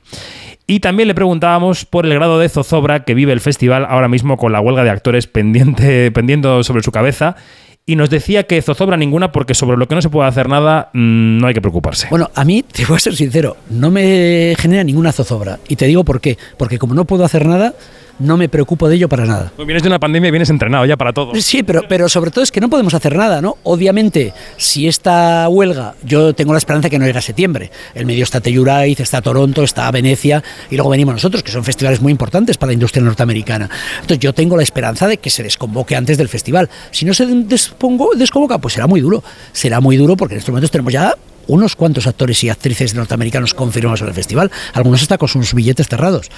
[0.67, 4.37] Y también le preguntábamos por el grado de zozobra que vive el festival ahora mismo
[4.37, 7.37] con la huelga de actores pendiente, pendiendo sobre su cabeza
[7.85, 10.91] y nos decía que zozobra ninguna porque sobre lo que no se puede hacer nada
[10.93, 12.07] mm, no hay que preocuparse.
[12.11, 15.59] Bueno, a mí, te voy a ser sincero, no me genera ninguna zozobra.
[15.69, 16.39] Y te digo por qué.
[16.57, 17.75] Porque como no puedo hacer nada,
[18.23, 19.53] no me preocupo de ello para nada.
[19.55, 21.33] Pues vienes de una pandemia y vienes entrenado ya para todo.
[21.35, 23.57] Sí, pero, pero sobre todo es que no podemos hacer nada, ¿no?
[23.65, 27.71] Obviamente, si esta huelga, yo tengo la esperanza que no llegue a septiembre.
[27.95, 32.01] El medio está Telluraiz, está Toronto, está Venecia y luego venimos nosotros, que son festivales
[32.01, 33.69] muy importantes para la industria norteamericana.
[33.97, 36.69] Entonces yo tengo la esperanza de que se desconvoque antes del festival.
[36.91, 39.23] Si no se desconvoca, pues será muy duro.
[39.53, 41.15] Será muy duro porque en estos momentos tenemos ya
[41.47, 45.89] unos cuantos actores y actrices norteamericanos confirmados en el festival, algunos hasta con sus billetes
[45.89, 46.31] cerrados.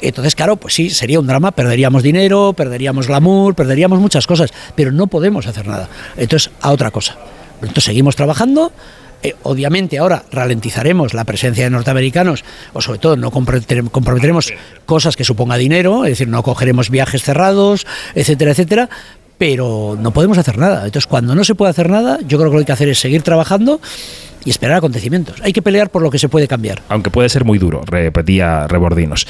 [0.00, 4.92] Entonces, claro, pues sí, sería un drama, perderíamos dinero, perderíamos glamour, perderíamos muchas cosas, pero
[4.92, 5.88] no podemos hacer nada.
[6.16, 7.16] Entonces, a otra cosa.
[7.60, 8.72] Entonces, seguimos trabajando.
[9.22, 14.52] Eh, obviamente ahora ralentizaremos la presencia de norteamericanos o sobre todo no comprometeremos
[14.84, 18.90] cosas que suponga dinero, es decir, no cogeremos viajes cerrados, etcétera, etcétera,
[19.38, 20.84] pero no podemos hacer nada.
[20.86, 22.88] Entonces, cuando no se puede hacer nada, yo creo que lo que hay que hacer
[22.88, 23.80] es seguir trabajando
[24.44, 25.40] y esperar acontecimientos.
[25.42, 26.82] Hay que pelear por lo que se puede cambiar.
[26.88, 29.26] Aunque puede ser muy duro, repetía Rebordinos.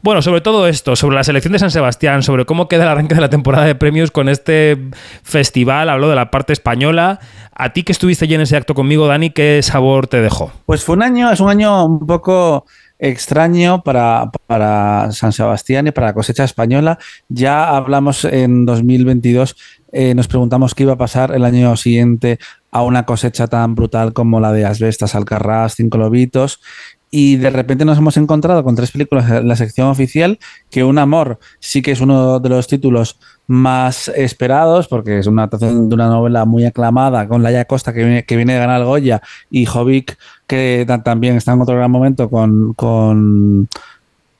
[0.00, 3.16] Bueno, sobre todo esto, sobre la selección de San Sebastián, sobre cómo queda el arranque
[3.16, 4.90] de la temporada de premios con este
[5.24, 7.18] festival, hablo de la parte española.
[7.52, 10.52] A ti que estuviste allí en ese acto conmigo, Dani, ¿qué sabor te dejó?
[10.66, 12.64] Pues fue un año, es un año un poco
[12.98, 16.98] extraño para, para San Sebastián y para la cosecha española.
[17.28, 19.56] Ya hablamos en 2022
[19.90, 22.38] eh, nos preguntamos qué iba a pasar el año siguiente
[22.70, 26.60] a una cosecha tan brutal como la de Asbestas, Alcarrás, Cinco Lobitos.
[27.10, 30.38] Y de repente nos hemos encontrado con tres películas en la sección oficial,
[30.70, 35.42] que Un Amor sí que es uno de los títulos más esperados, porque es una
[35.42, 38.84] adaptación de una novela muy aclamada, con Laia Costa, que viene, que viene de ganar
[38.84, 43.68] Goya, y Jovic, que también está en otro gran momento con, con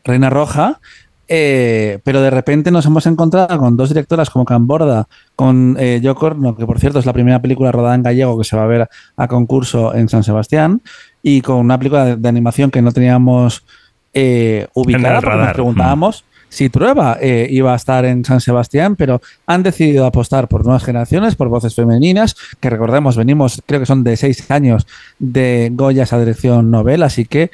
[0.04, 0.80] Reina Roja.
[1.30, 6.56] Eh, pero de repente nos hemos encontrado con dos directoras como Camborda, con eh, Corno,
[6.56, 8.88] que por cierto es la primera película rodada en gallego que se va a ver
[9.16, 10.80] a concurso en San Sebastián,
[11.22, 13.62] y con una película de, animación que no teníamos
[14.14, 19.20] eh, ubicada, porque nos preguntábamos si Trueba eh, iba a estar en San Sebastián, pero
[19.46, 24.02] han decidido apostar por nuevas generaciones, por voces femeninas, que recordemos, venimos, creo que son
[24.02, 24.86] de seis años
[25.18, 27.50] de Goya esa dirección novela, así que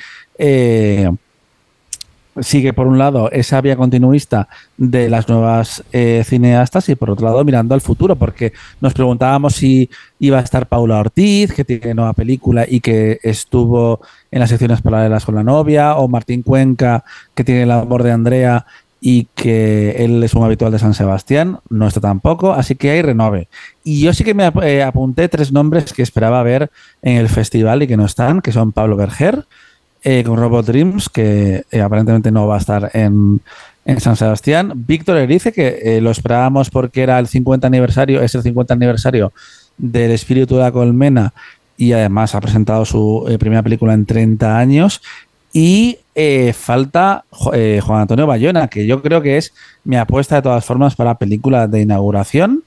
[2.40, 7.26] sigue por un lado esa vía continuista de las nuevas eh, cineastas y por otro
[7.26, 11.94] lado mirando al futuro, porque nos preguntábamos si iba a estar Paula Ortiz, que tiene
[11.94, 17.04] nueva película y que estuvo en las secciones paralelas con la novia, o Martín Cuenca,
[17.34, 18.66] que tiene el amor de Andrea
[19.00, 23.02] y que él es un habitual de San Sebastián, no está tampoco, así que hay
[23.02, 23.48] renove.
[23.84, 26.70] Y yo sí que me ap- eh, apunté tres nombres que esperaba ver
[27.02, 29.44] en el festival y que no están, que son Pablo Berger,
[30.04, 33.40] eh, con Robot Dreams, que eh, aparentemente no va a estar en,
[33.86, 34.72] en San Sebastián.
[34.74, 39.32] Víctor Erice, que eh, lo esperábamos porque era el 50 aniversario, es el 50 aniversario
[39.78, 41.32] del Espíritu de la Colmena
[41.78, 45.00] y además ha presentado su eh, primera película en 30 años.
[45.56, 45.98] Y
[46.52, 51.14] falta Juan Antonio Bayona, que yo creo que es mi apuesta de todas formas para
[51.14, 52.64] película de inauguración.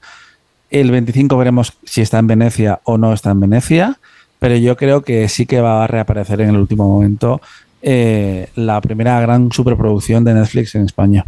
[0.70, 3.98] El 25 veremos si está en Venecia o no está en Venecia,
[4.38, 7.40] pero yo creo que sí que va a reaparecer en el último momento
[7.82, 11.24] eh, la primera gran superproducción de Netflix en España.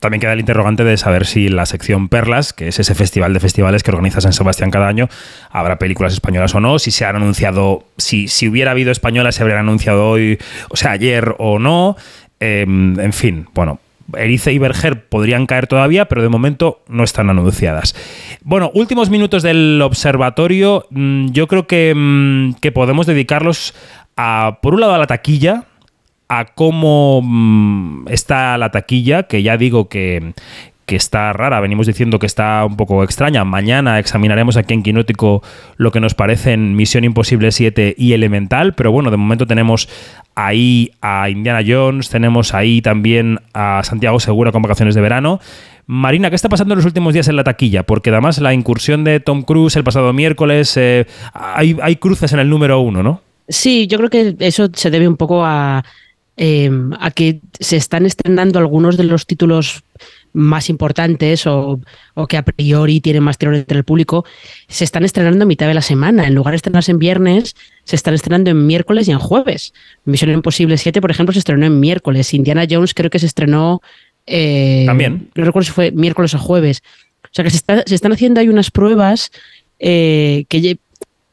[0.00, 3.40] También queda el interrogante de saber si la sección Perlas, que es ese festival de
[3.40, 5.10] festivales que organiza San Sebastián cada año,
[5.50, 9.42] habrá películas españolas o no, si se han anunciado, si, si hubiera habido españolas, se
[9.42, 10.38] habrían anunciado hoy,
[10.70, 11.96] o sea, ayer o no.
[12.40, 13.78] Eh, en fin, bueno.
[14.16, 17.94] Erice y Berger podrían caer todavía, pero de momento no están anunciadas.
[18.42, 20.86] Bueno, últimos minutos del observatorio.
[20.90, 23.74] Mm, Yo creo que, mm, que podemos dedicarlos
[24.16, 25.64] a, por un lado, a la taquilla,
[26.28, 30.34] a cómo mm, está la taquilla, que ya digo que,
[30.90, 33.44] que está rara, venimos diciendo que está un poco extraña.
[33.44, 35.40] Mañana examinaremos aquí en Quinótico
[35.76, 39.88] lo que nos parecen Misión Imposible 7 y Elemental, pero bueno, de momento tenemos
[40.34, 45.38] ahí a Indiana Jones, tenemos ahí también a Santiago Segura con vacaciones de verano.
[45.86, 47.84] Marina, ¿qué está pasando en los últimos días en la taquilla?
[47.84, 52.40] Porque además la incursión de Tom Cruise el pasado miércoles, eh, hay, hay cruces en
[52.40, 53.22] el número uno, ¿no?
[53.48, 55.84] Sí, yo creo que eso se debe un poco a,
[56.36, 59.84] eh, a que se están estrenando algunos de los títulos
[60.32, 61.80] más importantes o,
[62.14, 64.24] o que a priori tienen más tirón entre el público,
[64.68, 66.26] se están estrenando a mitad de la semana.
[66.26, 69.72] En lugar de estrenarse en viernes, se están estrenando en miércoles y en jueves.
[70.04, 72.32] Misión Imposible 7, por ejemplo, se estrenó en miércoles.
[72.34, 73.80] Indiana Jones creo que se estrenó...
[74.26, 75.30] eh, También.
[75.34, 76.82] No recuerdo si fue miércoles o jueves.
[77.24, 79.30] O sea que se, está- se están haciendo ahí unas pruebas
[79.78, 80.78] eh, que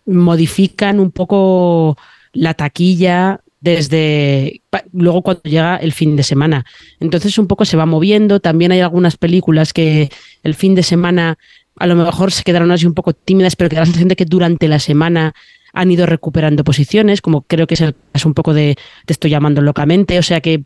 [0.05, 1.97] modifican un poco
[2.33, 4.61] la taquilla desde
[4.93, 6.65] luego cuando llega el fin de semana.
[6.99, 8.39] Entonces un poco se va moviendo.
[8.39, 10.09] También hay algunas películas que
[10.43, 11.37] el fin de semana
[11.75, 14.15] a lo mejor se quedaron así un poco tímidas, pero que da la sensación de
[14.15, 15.33] que durante la semana
[15.73, 18.75] han ido recuperando posiciones, como creo que es el caso un poco de
[19.05, 20.17] Te estoy llamando locamente.
[20.17, 20.63] O sea que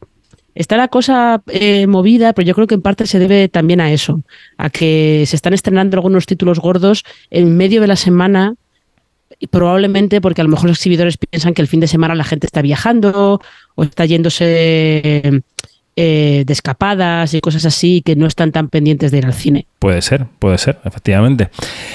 [0.53, 3.91] está la cosa eh, movida, pero yo creo que en parte se debe también a
[3.91, 4.21] eso,
[4.57, 8.55] a que se están estrenando algunos títulos gordos en medio de la semana
[9.41, 12.23] y probablemente porque a lo mejor los exhibidores piensan que el fin de semana la
[12.23, 13.41] gente está viajando
[13.75, 15.41] o está yéndose
[15.95, 19.65] eh, de escapadas y cosas así que no están tan pendientes de ir al cine.
[19.79, 21.49] Puede ser, puede ser, efectivamente.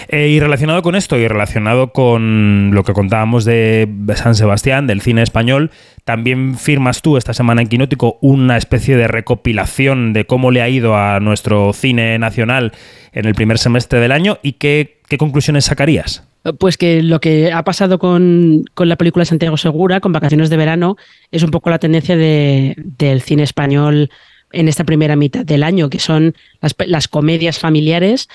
[0.09, 5.01] Eh, y relacionado con esto y relacionado con lo que contábamos de San Sebastián, del
[5.01, 5.71] cine español,
[6.07, 10.69] también firmas tú esta semana en Quinótico una especie de recopilación de cómo le ha
[10.69, 12.73] ido a nuestro cine nacional
[13.13, 16.23] en el primer semestre del año y qué, qué conclusiones sacarías.
[16.59, 20.57] Pues que lo que ha pasado con, con la película Santiago Segura, con Vacaciones de
[20.57, 20.97] Verano,
[21.33, 24.11] es un poco la tendencia de- del cine español
[24.53, 26.35] en esta primera mitad del año, que son
[26.87, 28.29] las comedias familiares,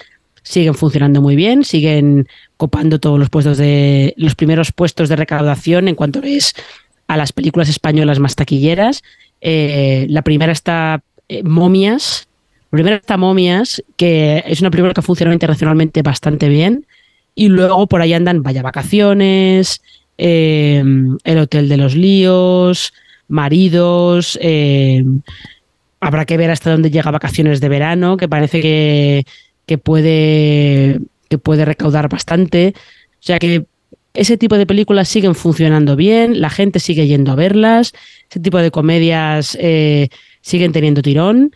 [0.44, 5.88] siguen funcionando muy bien, siguen copando todos los puestos de los primeros puestos de recaudación
[5.88, 6.54] en cuanto es
[7.08, 9.04] a las películas españolas más taquilleras.
[9.40, 12.28] Eh, la primera está eh, Momias.
[12.72, 16.86] La primera está Momias, que es una película que ha funcionado internacionalmente bastante bien.
[17.36, 19.82] Y luego por ahí andan Vaya Vacaciones,
[20.18, 20.82] eh,
[21.24, 22.94] El Hotel de los Líos,
[23.28, 24.40] Maridos.
[24.42, 25.04] eh,
[26.00, 29.26] habrá que ver hasta dónde llega Vacaciones de Verano, que parece que,
[29.66, 32.74] que puede, que puede recaudar bastante.
[32.76, 33.66] O sea que
[34.14, 37.94] ese tipo de películas siguen funcionando bien, la gente sigue yendo a verlas,
[38.30, 40.10] ese tipo de comedias eh,
[40.42, 41.52] siguen teniendo tirón.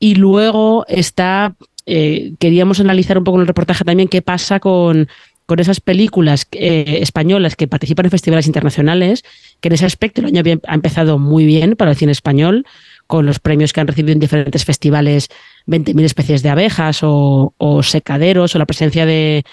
[0.00, 1.54] Y luego está,
[1.86, 5.08] eh, queríamos analizar un poco en el reportaje también qué pasa con,
[5.46, 9.24] con esas películas eh, españolas que participan en festivales internacionales,
[9.60, 12.64] que en ese aspecto el año ha empezado muy bien para el cine español,
[13.06, 15.28] con los premios que han recibido en diferentes festivales,
[15.66, 19.44] 20.000 especies de abejas o, o secaderos, o la presencia de,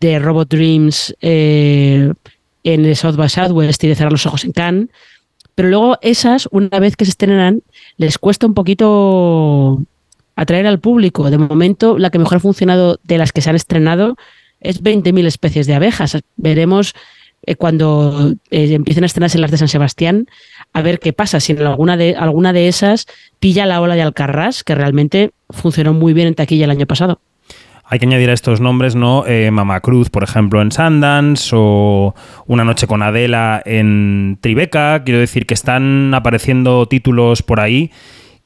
[0.00, 2.12] de Robot Dreams eh,
[2.64, 4.88] en el South by Southwest y de cerrar los ojos en Cannes.
[5.54, 7.62] Pero luego esas, una vez que se estrenan,
[7.96, 9.82] les cuesta un poquito
[10.34, 11.30] atraer al público.
[11.30, 14.16] De momento, la que mejor ha funcionado de las que se han estrenado
[14.60, 16.18] es 20.000 especies de abejas.
[16.36, 16.94] Veremos
[17.42, 20.26] eh, cuando eh, empiecen a estrenarse las de San Sebastián,
[20.72, 23.06] a ver qué pasa, si en alguna de, alguna de esas
[23.38, 27.20] pilla la ola de Alcarrás, que realmente funcionó muy bien en taquilla el año pasado.
[27.88, 29.24] Hay que añadir a estos nombres, ¿no?
[29.26, 32.14] Eh, Mama Cruz, por ejemplo, en Sundance, o
[32.46, 35.04] Una noche con Adela en Tribeca.
[35.04, 37.90] Quiero decir que están apareciendo títulos por ahí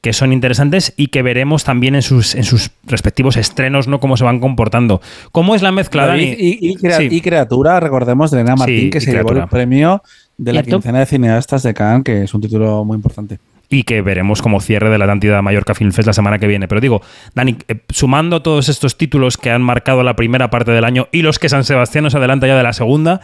[0.03, 4.01] que son interesantes y que veremos también en sus, en sus respectivos estrenos, ¿no?
[4.01, 5.03] Cómo se van comportando.
[5.31, 6.35] ¿Cómo es la mezcla, Dani?
[6.39, 10.03] Y, y, criatura, recordemos, de Elena Martín, que se llevó el premio
[10.39, 13.39] de la quincena de cineastas de Cannes, que es un título muy importante
[13.71, 16.67] y que veremos como cierre de la Atlántida Mallorca Film Fest la semana que viene.
[16.67, 17.01] Pero digo,
[17.35, 21.23] Dani, eh, sumando todos estos títulos que han marcado la primera parte del año y
[21.23, 23.21] los que San Sebastián nos adelanta ya de la segunda,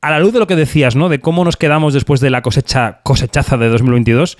[0.00, 1.10] a la luz de lo que decías, ¿no?
[1.10, 4.38] De cómo nos quedamos después de la cosecha cosechaza de 2022,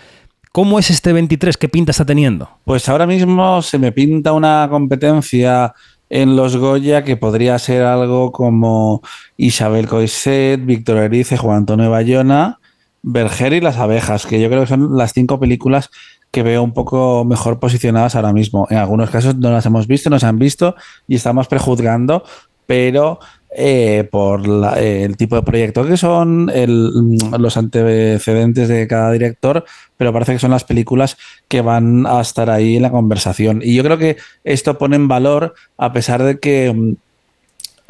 [0.53, 1.59] ¿cómo es este 23?
[1.59, 2.49] ¿Qué pinta está teniendo?
[2.65, 5.75] Pues ahora mismo se me pinta una competencia
[6.09, 9.03] en los Goya que podría ser algo como
[9.37, 12.59] Isabel Coiset, Víctor Erice, Juan Antonio Bayona
[13.07, 15.91] Berger y las abejas, que yo creo que son las cinco películas
[16.31, 18.67] que veo un poco mejor posicionadas ahora mismo.
[18.71, 20.75] En algunos casos no las hemos visto, no se han visto
[21.07, 22.25] y estamos prejuzgando,
[22.67, 23.21] pero
[23.55, 24.43] eh, por
[24.79, 26.51] el tipo de proyecto que son,
[27.39, 29.65] los antecedentes de cada director,
[29.97, 33.61] pero parece que son las películas que van a estar ahí en la conversación.
[33.63, 36.95] Y yo creo que esto pone en valor, a pesar de que mm,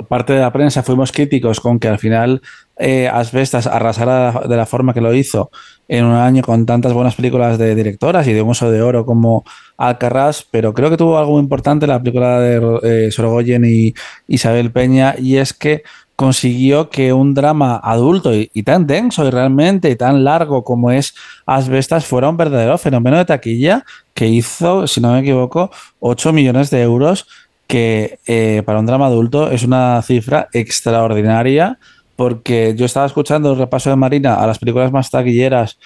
[0.08, 2.42] parte de la prensa fuimos críticos con que al final
[2.76, 5.50] eh, Asbestas arrasara de la forma que lo hizo
[5.86, 9.06] en un año con tantas buenas películas de directoras y de un oso de oro
[9.06, 9.44] como
[9.76, 13.94] Alcarrás, pero creo que tuvo algo importante la película de eh, Sorogoyen y
[14.26, 15.82] Isabel Peña y es que
[16.16, 21.14] consiguió que un drama adulto y, tan denso y realmente y tan largo como es
[21.44, 25.70] Asbestas fuera un verdadero fenómeno de taquilla que hizo, si no me equivoco,
[26.00, 27.26] 8 millones de euros
[27.66, 31.78] que eh, para un drama adulto es una cifra extraordinaria
[32.16, 35.78] porque yo estaba escuchando el repaso de Marina a las películas más taquilleras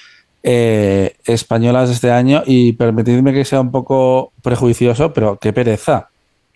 [0.42, 6.08] eh, españolas de este año y permitidme que sea un poco prejuicioso, pero qué pereza.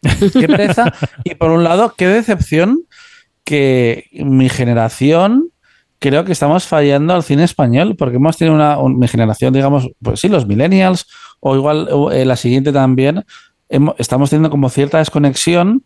[0.33, 0.93] Qué pereza.
[1.23, 2.81] y por un lado, qué decepción
[3.45, 5.51] que mi generación
[6.01, 10.19] creo que estamos fallando al cine español porque hemos tenido una, mi generación, digamos, pues
[10.19, 11.07] sí, los millennials
[11.39, 13.25] o igual eh, la siguiente también,
[13.99, 15.85] estamos teniendo como cierta desconexión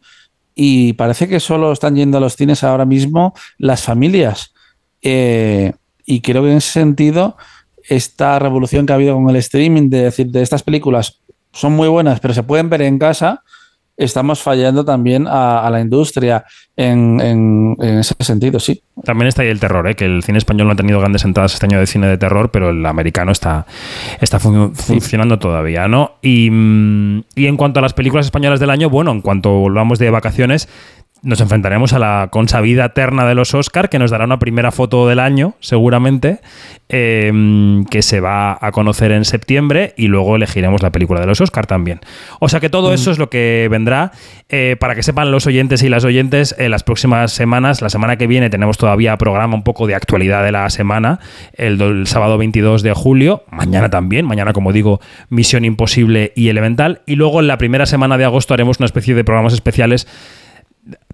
[0.58, 4.54] y parece que solo están yendo a los cines ahora mismo las familias.
[5.02, 5.74] Eh,
[6.06, 7.36] y creo que en ese sentido,
[7.86, 11.20] esta revolución que ha habido con el streaming, de decir, de estas películas
[11.52, 13.44] son muy buenas, pero se pueden ver en casa,
[13.96, 16.44] estamos fallando también a, la industria
[16.76, 18.82] en, ese sentido, sí.
[19.04, 19.94] También está ahí el terror, ¿eh?
[19.94, 22.50] que el cine español no ha tenido grandes entradas este año de cine de terror,
[22.50, 23.66] pero el americano está,
[24.20, 26.16] está funcionando todavía, ¿no?
[26.22, 29.98] Y, mm, y en cuanto a las películas españolas del año, bueno, en cuanto volvamos
[29.98, 30.68] de vacaciones,
[31.22, 35.08] nos enfrentaremos a la consabida eterna de los Oscar, que nos dará una primera foto
[35.08, 36.40] del año, seguramente,
[36.88, 41.40] em, que se va a conocer en septiembre y luego elegiremos la película de los
[41.40, 42.00] Oscar también.
[42.38, 44.12] O sea que todo eso es lo que vendrá.
[44.48, 48.16] Eh, para que sepan los oyentes y las oyentes, en las próximas semanas, la semana
[48.16, 51.18] que viene tenemos todavía programa un poco de actualidad de la semana,
[51.54, 57.00] el, el sábado 22 de julio, mañana también, mañana como digo, Misión Imposible y Elemental,
[57.06, 60.06] y luego en la primera semana de agosto haremos una especie de programas especiales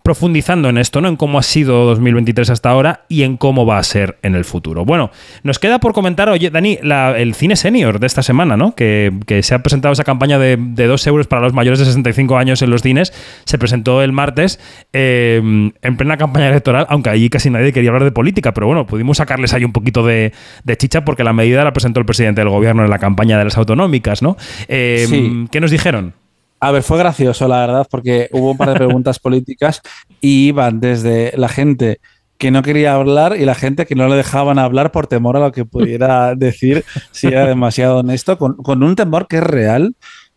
[0.03, 1.09] profundizando en esto, ¿no?
[1.09, 4.45] En cómo ha sido 2023 hasta ahora y en cómo va a ser en el
[4.45, 4.85] futuro.
[4.85, 5.11] Bueno,
[5.43, 8.75] nos queda por comentar, oye, Dani, el cine senior de esta semana, ¿no?
[8.75, 12.37] Que, se ha presentado esa campaña de, de 2 euros para los mayores de 65
[12.37, 13.13] años en los cines.
[13.45, 14.61] Se presentó el martes
[14.93, 15.41] eh,
[15.83, 19.17] en plena campaña electoral, aunque allí casi nadie quería hablar de política, pero bueno, pudimos
[19.19, 20.33] sacarles ahí un poquito de,
[20.77, 23.57] chicha porque la medida la presentó el presidente del gobierno en la campaña de las
[23.57, 24.37] autonómicas, ¿no?
[24.69, 26.15] Eh, ¿Qué nos dijeron?
[26.63, 29.83] A ver, fue gracioso, la verdad, porque hubo un par de preguntas políticas
[30.21, 31.99] y iban desde la gente
[32.39, 35.41] que no quería hablar y la gente que no le dejaban hablar por temor a
[35.41, 39.97] lo que pudiera decir si era demasiado honesto, con, un temor que es real.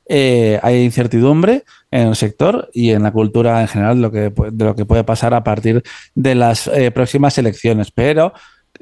[0.10, 4.34] Eh, hay incertidumbre en el sector y en la cultura en general de lo que,
[4.52, 5.84] de lo que puede pasar a partir
[6.16, 7.92] de las eh, próximas elecciones.
[7.92, 8.34] Pero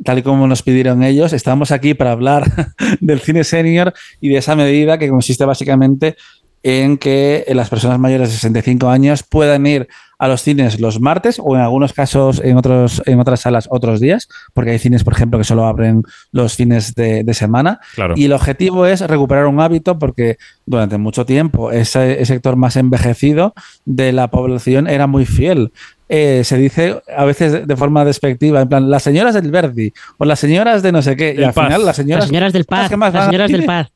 [0.06, 2.46] tal y como nos pidieron ellos, estamos aquí para hablar
[3.02, 6.16] del cine senior y de esa medida que consiste básicamente
[6.64, 11.38] en que las personas mayores de 65 años puedan ir a los cines los martes
[11.44, 15.14] o en algunos casos en, otros, en otras salas otros días, porque hay cines, por
[15.14, 17.82] ejemplo, que solo abren los fines de, semana.
[18.16, 23.54] Y el objetivo es recuperar un hábito porque durante mucho tiempo ese, sector más envejecido
[23.84, 25.74] de la población era muy fiel.
[26.08, 30.26] Eh, se dice a veces de forma despectiva, en plan, las señoras del Verdi o
[30.26, 32.92] las señoras de no sé qué, y al final las señoras, las señoras del Paz,
[32.92, 33.92] las señoras del Paz.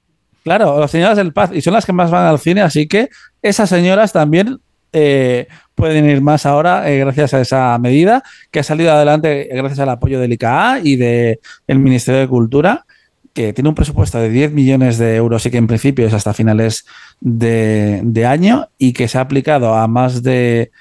[0.47, 3.09] Claro, las señoras del paz, y son las que más van al cine, así que
[3.41, 4.61] esas señoras también
[4.93, 5.45] eh,
[5.75, 9.89] pueden ir más ahora eh, gracias a esa medida que ha salido adelante gracias al
[9.89, 11.37] apoyo del ICA y del
[11.67, 12.85] Ministerio de Cultura
[13.33, 16.33] que tiene un presupuesto de 10 millones de euros y que en principio es hasta
[16.33, 16.85] finales
[17.19, 20.71] de, de año y que se ha aplicado a más de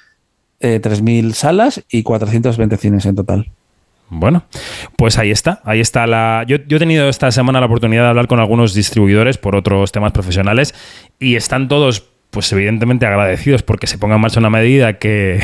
[0.61, 3.51] eh, 3.000 salas y 420 cines en total.
[4.09, 4.45] Bueno,
[4.97, 6.45] pues ahí está, ahí está la...
[6.47, 10.13] Yo, he tenido esta semana la oportunidad de hablar con algunos distribuidores por otros temas
[10.13, 10.75] profesionales
[11.19, 15.41] y están todos, pues evidentemente agradecidos porque se ponga en marcha una medida que,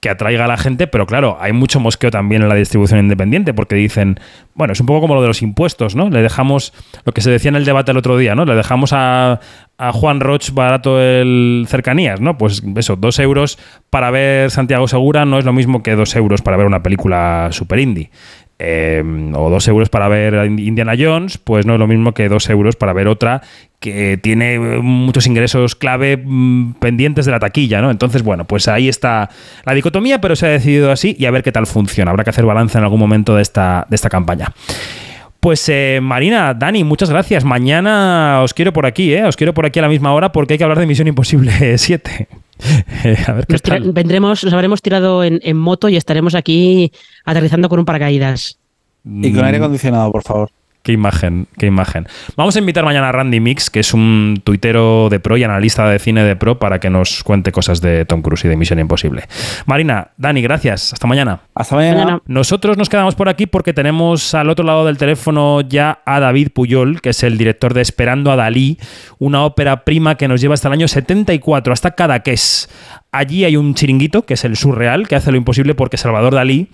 [0.00, 3.52] que atraiga a la gente, pero claro, hay mucho mosqueo también en la distribución independiente,
[3.52, 4.18] porque dicen,
[4.54, 6.08] bueno, es un poco como lo de los impuestos, ¿no?
[6.08, 6.72] Le dejamos,
[7.04, 8.46] lo que se decía en el debate el otro día, ¿no?
[8.46, 9.40] Le dejamos a,
[9.92, 12.36] Juan Roch barato el cercanías, ¿no?
[12.36, 16.42] Pues eso, dos euros para ver Santiago Segura no es lo mismo que dos euros
[16.42, 18.10] para ver una película super indie.
[18.62, 19.02] Eh,
[19.34, 22.76] o dos euros para ver Indiana Jones, pues no es lo mismo que dos euros
[22.76, 23.40] para ver otra
[23.78, 27.90] que tiene muchos ingresos clave mmm, pendientes de la taquilla, ¿no?
[27.90, 29.30] Entonces, bueno, pues ahí está
[29.64, 32.10] la dicotomía, pero se ha decidido así y a ver qué tal funciona.
[32.10, 34.52] Habrá que hacer balance en algún momento de esta, de esta campaña.
[35.40, 37.44] Pues eh, Marina, Dani, muchas gracias.
[37.44, 39.24] Mañana os quiero por aquí, ¿eh?
[39.24, 41.78] Os quiero por aquí a la misma hora porque hay que hablar de Misión Imposible
[41.78, 42.28] 7.
[43.26, 43.92] a ver qué nos tal.
[43.92, 46.92] vendremos, nos habremos tirado en, en, moto y estaremos aquí
[47.24, 48.58] aterrizando con un paracaídas.
[49.04, 50.50] Y con aire acondicionado, por favor.
[50.82, 52.06] Qué imagen, qué imagen.
[52.36, 55.86] Vamos a invitar mañana a Randy Mix, que es un tuitero de pro y analista
[55.88, 58.78] de cine de pro, para que nos cuente cosas de Tom Cruise y de Misión
[58.78, 59.24] Imposible.
[59.66, 60.94] Marina, Dani, gracias.
[60.94, 61.40] Hasta mañana.
[61.60, 62.22] Hasta mañana.
[62.24, 66.52] Nosotros nos quedamos por aquí porque tenemos al otro lado del teléfono ya a David
[66.54, 68.78] Puyol, que es el director de Esperando a Dalí,
[69.18, 72.70] una ópera prima que nos lleva hasta el año 74, hasta Cadaqués.
[73.12, 76.68] Allí hay un chiringuito, que es el surreal, que hace lo imposible porque Salvador Dalí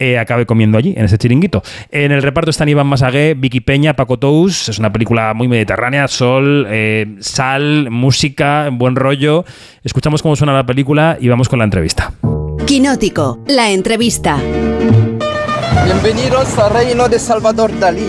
[0.00, 1.62] eh, acabe comiendo allí, en ese chiringuito.
[1.92, 4.70] En el reparto están Iván Masagué, Vicky Peña, Paco Tous.
[4.70, 9.44] Es una película muy mediterránea, sol, eh, sal, música, buen rollo.
[9.84, 12.12] Escuchamos cómo suena la película y vamos con la entrevista.
[12.66, 14.38] Quinótico, la entrevista.
[15.84, 18.06] Bienvenidos al reino de Salvador Dalí.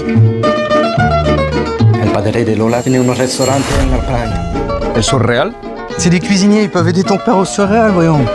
[2.01, 4.93] El padre de Lola tiene unos restaurantes en la playa.
[4.95, 5.53] ¿El surreal?
[5.97, 8.25] C'est des cuisiniers, ils peuvent aider ton père au surréal, voyons.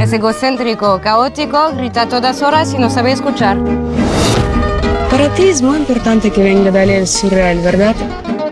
[0.00, 3.56] Es egocéntrico, caótico, grita a todas horas y no sabe escuchar.
[5.10, 7.96] Para ti es muy importante que venga Dalí el surreal, ¿verdad?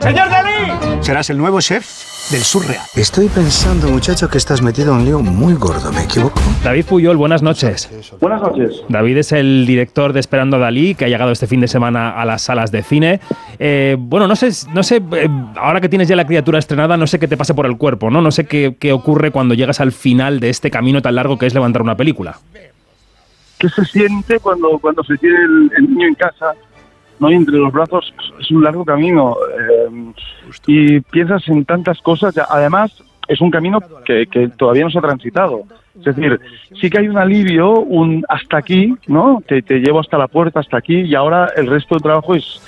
[0.00, 1.02] ¡Señor Dalí!
[1.02, 2.84] Serás el nuevo chef del surreal.
[2.94, 6.40] Estoy pensando, muchacho, que estás metido en un lío muy gordo, ¿me equivoco?
[6.62, 7.90] David Puyol, buenas noches.
[8.20, 8.82] Buenas noches.
[8.88, 12.10] David es el director de Esperando a Dalí, que ha llegado este fin de semana
[12.10, 13.20] a las salas de cine.
[13.58, 17.06] Eh, bueno, no sé, no sé, eh, ahora que tienes ya la criatura estrenada, no
[17.06, 18.20] sé qué te pase por el cuerpo, ¿no?
[18.20, 21.46] No sé qué, qué ocurre cuando llegas al final de este camino tan largo que
[21.46, 22.38] es levantar una película.
[23.58, 26.54] ¿Qué se siente cuando, cuando se tiene el, el niño en casa?
[27.18, 27.30] ¿No?
[27.30, 30.12] Y entre los brazos es un largo camino eh,
[30.66, 32.34] y piensas en tantas cosas.
[32.48, 35.62] Además, es un camino que, que, todavía no se ha transitado.
[35.96, 36.40] Es decir,
[36.80, 39.42] sí que hay un alivio, un hasta aquí, ¿no?
[39.46, 42.60] Te, te llevo hasta la puerta, hasta aquí, y ahora el resto del trabajo es,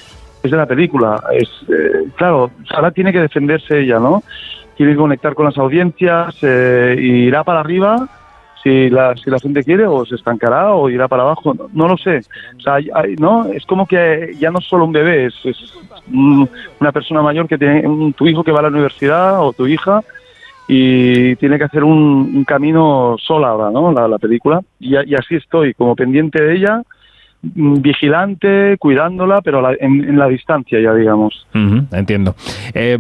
[0.42, 1.22] es de la película.
[1.32, 4.22] Es eh, Claro, ahora tiene que defenderse ella, ¿no?
[4.76, 8.08] Tiene que conectar con las audiencias, eh, irá para arriba
[8.66, 11.86] si la, si la gente quiere o se estancará o irá para abajo, no, no
[11.86, 12.22] lo sé.
[12.56, 12.78] O sea,
[13.16, 15.72] no, es como que ya no es solo un bebé, es, es
[16.12, 16.48] un,
[16.80, 20.02] una persona mayor que tiene tu hijo que va a la universidad o tu hija
[20.66, 23.92] y tiene que hacer un, camino sola ahora, ¿no?
[23.92, 24.60] La, la película.
[24.80, 26.82] Y, así estoy, como pendiente de ella,
[27.54, 31.46] vigilante, cuidándola, pero la, en, en, la distancia ya, digamos.
[31.54, 32.34] Uh -huh, entiendo.
[32.74, 32.98] Eh,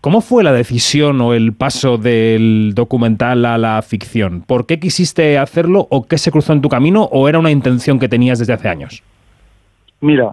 [0.00, 4.42] ¿Cómo fue la decisión o el paso del documental a la ficción?
[4.46, 7.98] ¿Por qué quisiste hacerlo o qué se cruzó en tu camino o era una intención
[7.98, 9.02] que tenías desde hace años?
[10.00, 10.30] Mira,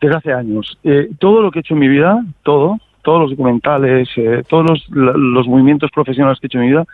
[0.00, 0.78] desde hace años.
[0.84, 4.66] Eh, todo lo que he hecho en mi vida, todo, todos los documentales, eh, todos
[4.68, 6.84] los, los, movimientos profesionales que he hecho en mi vida,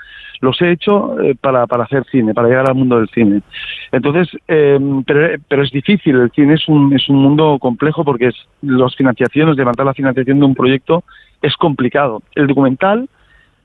[0.42, 3.40] los he hecho eh, para, para, hacer cine, para llegar al mundo del cine.
[3.90, 8.26] Entonces, eh, pero, pero, es difícil, el cine es un, es un mundo complejo porque
[8.26, 11.04] es las financiaciones, levantar la financiación de un proyecto
[11.40, 12.22] es complicado.
[12.34, 13.08] El documental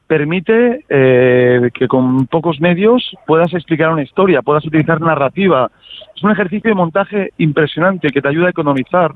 [0.08, 5.70] permite eh, que con pocos medios puedas explicar una historia, puedas utilizar narrativa.
[6.16, 9.12] Es un ejercicio de montaje impresionante que te ayuda a economizar,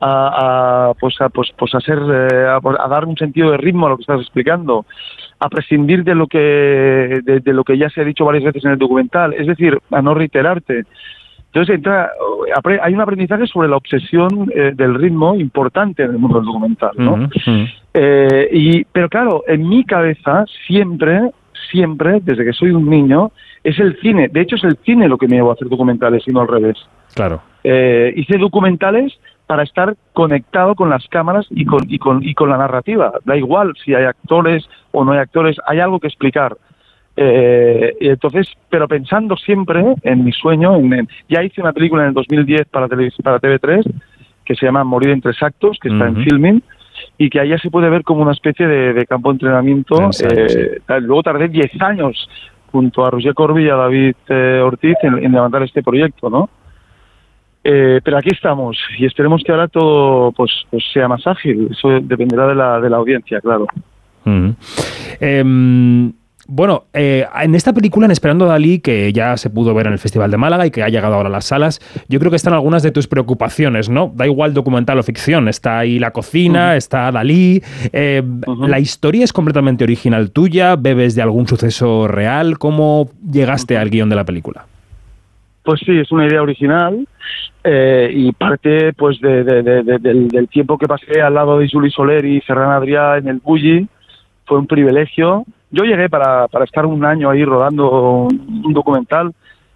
[0.00, 3.90] a, pues a, pues, pues a, ser, eh, a, dar un sentido de ritmo a
[3.90, 4.84] lo que estás explicando,
[5.40, 8.64] a prescindir de lo que de, de, lo que ya se ha dicho varias veces
[8.64, 10.84] en el documental, es decir, a no reiterarte.
[11.46, 12.10] Entonces entra,
[12.82, 16.90] hay un aprendizaje sobre la obsesión eh, del ritmo importante en el mundo del documental,
[16.96, 17.14] ¿no?
[17.14, 17.72] Uh -huh.
[17.94, 21.30] eh, y, pero claro, en mi cabeza siempre,
[21.70, 23.32] siempre, desde que soy un niño,
[23.64, 24.28] es el cine.
[24.28, 26.48] De hecho, es el cine lo que me llevó a hacer documentales y no al
[26.48, 26.76] revés.
[27.14, 27.40] Claro.
[27.64, 32.50] Eh, hice documentales para estar conectado con las cámaras y con, y, con, y con
[32.50, 33.12] la narrativa.
[33.24, 34.68] Da igual si hay actores
[34.98, 36.56] o no hay actores, hay algo que explicar.
[37.16, 42.02] Eh, y entonces, pero pensando siempre en mi sueño, en, en- ya hice una película
[42.02, 43.82] en el 2010 para, para TV3
[44.44, 46.62] que se llama Morir entre actos, que está en filming
[47.18, 49.96] y que ya se puede ver como una especie de, de campo de entrenamiento.
[50.06, 52.28] Ensayo, Eh, Luego tardé 10 años
[52.72, 56.48] junto a Roger Corby y a David eh, Ortiz en, en levantar este proyecto, ¿no?
[57.64, 61.68] Eh, pero aquí estamos y esperemos que ahora todo pues, pues sea más ágil.
[61.72, 63.66] Eso dependerá de la, de la audiencia, claro.
[65.20, 66.12] Em,
[66.50, 69.92] bueno, eh, en esta película, en Esperando a Dalí, que ya se pudo ver en
[69.92, 72.36] el Festival de Málaga y que ha llegado ahora a las salas, yo creo que
[72.36, 74.10] están algunas de tus preocupaciones, ¿no?
[74.16, 77.62] Da igual documental o ficción, está ahí la cocina, está Dalí.
[77.92, 78.22] eh,
[78.66, 80.76] ¿La historia es completamente original tuya?
[80.76, 82.56] ¿Bebes de algún suceso real?
[82.58, 84.64] ¿Cómo llegaste al guion de la película?
[85.64, 87.06] Pues sí, es una idea original
[87.62, 91.58] eh, y parte pues de, de- de- de- del, del tiempo que pasé al lado
[91.58, 93.86] de Juli Soler y Ferran Adrià en el Bulli.
[94.48, 95.44] Fue un privilegio.
[95.70, 99.32] Yo llegué para, para estar un año ahí rodando un, documental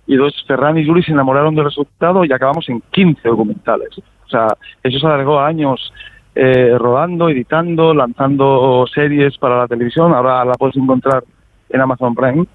[0.06, 3.90] y dos Ferran y Juli se enamoraron del resultado y acabamos en 15 documentales.
[3.98, 4.48] O sea,
[4.82, 5.92] eso se alargó años
[6.34, 10.12] eh, rodando, editando, lanzando series para la televisión.
[10.14, 11.22] Ahora la puedes encontrar
[11.68, 12.46] en Amazon Prime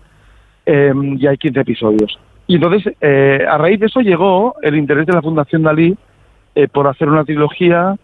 [0.65, 2.19] eh, y hay 15 episodios.
[2.47, 5.95] Y entonces, eh, a raíz de eso llegó el interés de la Fundación Dalí
[6.55, 7.95] eh, por hacer una trilogía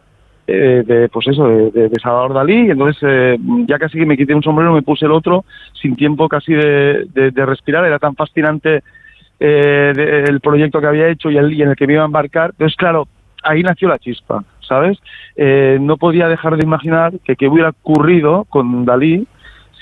[0.48, 2.68] eh, de, pues eso, de, Salvador Dalí.
[2.68, 3.38] Y entonces, eh,
[3.68, 5.46] ya casi que me quité un sombrero, me puse el otro,
[5.82, 7.86] sin tiempo casi de, de- respirar.
[7.86, 8.84] Era tan fascinante
[9.40, 12.08] eh, el proyecto que había hecho y, el, y en el que me iba a
[12.08, 12.52] embarcar.
[12.52, 13.08] Entonces, claro,
[13.44, 14.98] ahí nació la chispa, ¿sabes?
[15.36, 19.28] Eh, no podía dejar de imaginar que qué hubiera ocurrido con Dalí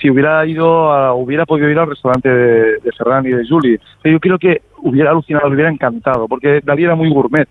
[0.00, 3.78] si hubiera ido a- hubiera podido ir al restaurante de, Ferran y de Juli.
[4.02, 7.48] Pero yo creo que hubiera alucinado, hubiera encantado, porque Dalí era muy gourmet.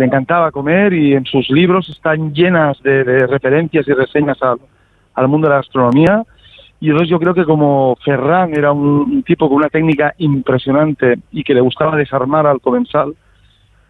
[0.00, 4.56] Le encantaba comer y en sus libros están llenas de, de referencias y reseñas al,
[5.14, 6.22] al mundo de la gastronomía.
[6.80, 11.18] Y entonces yo creo que como Ferran era un, un tipo con una técnica impresionante
[11.30, 13.12] y que le gustaba desarmar al comensal,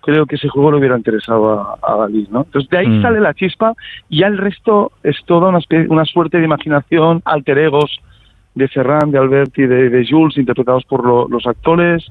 [0.01, 2.41] creo que ese juego le hubiera interesado a, a Dalí, ¿no?
[2.43, 3.03] Entonces de ahí Mm.
[3.03, 3.75] sale la chispa
[4.09, 8.01] y ya el resto es toda una, una suerte de imaginación, alter egos
[8.57, 12.05] de Ferran, de Alberti, de, de Jules, interpretados por lo- los actores,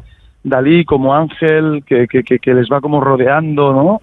[0.43, 4.01] Dalí como ángel que, que, les va como rodeando, ¿no?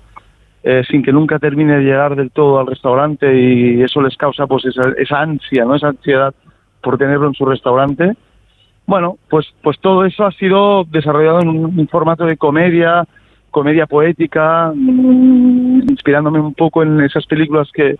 [0.62, 4.46] Eh, sin que nunca termine de llegar del todo al restaurante y eso les causa
[4.46, 5.76] pues esa, esa ansia, ¿no?
[5.76, 6.34] Esa ansiedad
[6.82, 8.14] por tenerlo en su restaurante.
[8.86, 13.04] Bueno, pues, pues todo eso ha sido desarrollado en un, formato de comedia,
[13.50, 17.96] comedia poética, inspirándome un poco en esas películas que,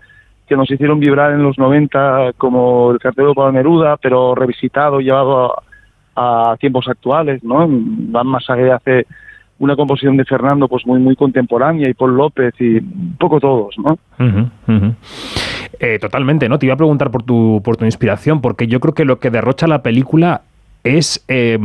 [0.46, 5.52] que nos hicieron vibrar en los 90, como El cartero para Neruda, pero revisitado, llevado
[5.52, 5.62] a,
[6.16, 7.66] a tiempos actuales, ¿no?
[7.68, 9.06] Van más allá hace
[9.58, 13.74] una composición de Fernando pues muy muy contemporánea y Paul López y un poco todos,
[13.78, 13.98] ¿no?
[15.78, 16.58] Eh, totalmente, ¿no?
[16.58, 19.30] Te iba a preguntar por tu, por tu inspiración, porque yo creo que lo que
[19.30, 20.42] derrocha la película
[20.84, 21.58] es, eh,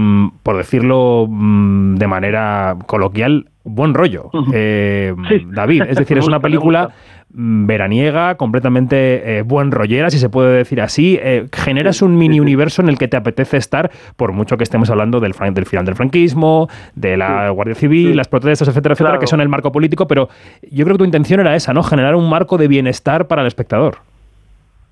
[0.44, 4.30] por decirlo mm, de manera coloquial, buen rollo.
[4.54, 5.14] Eh,
[5.48, 6.90] David, es decir, es una película
[7.34, 11.18] veraniega, completamente eh, buen rollera, si se puede decir así.
[11.22, 14.90] Eh, generas un mini universo en el que te apetece estar, por mucho que estemos
[14.90, 19.12] hablando del, fran- del final del franquismo, de la Guardia Civil, las protestas, etcétera, etcétera,
[19.12, 19.20] Claro.
[19.22, 20.30] que son el marco político, pero
[20.72, 21.84] yo creo que tu intención era esa, ¿no?
[21.84, 23.98] Generar un marco de bienestar para el espectador.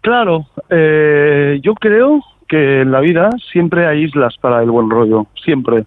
[0.01, 5.27] Claro, eh, yo creo que en la vida siempre hay islas para el buen rollo,
[5.43, 5.83] siempre.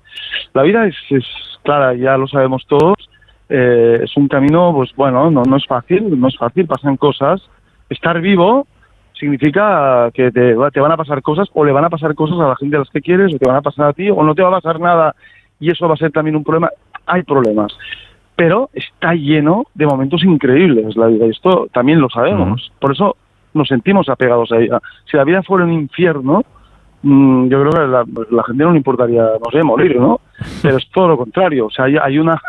[0.55, 1.24] La vida es, es
[1.64, 2.94] clara, ya lo sabemos todos,
[3.55, 7.42] eh, es un camino, pues bueno, no, no es fácil, no es fácil, pasan cosas.
[7.90, 8.66] Estar vivo
[9.12, 12.48] significa que te, te van a pasar cosas o le van a pasar cosas a
[12.48, 14.34] la gente a las que quieres o te van a pasar a ti o no
[14.34, 15.14] te va a pasar nada
[15.61, 16.70] y eso va a ser también un problema.
[17.05, 17.76] Hay problemas,
[18.36, 22.72] pero está lleno de momentos increíbles la vida y esto también lo sabemos.
[22.80, 23.16] Por eso
[23.53, 24.80] nos sentimos apegados a ella.
[25.11, 26.42] Si la vida fuera un infierno,
[27.03, 30.20] mm, yo creo que la, la gente no le importaría, no sé, morir, ¿no?
[30.62, 31.66] Pero es todo lo contrario.
[31.66, 32.40] O sea, hay, hay una,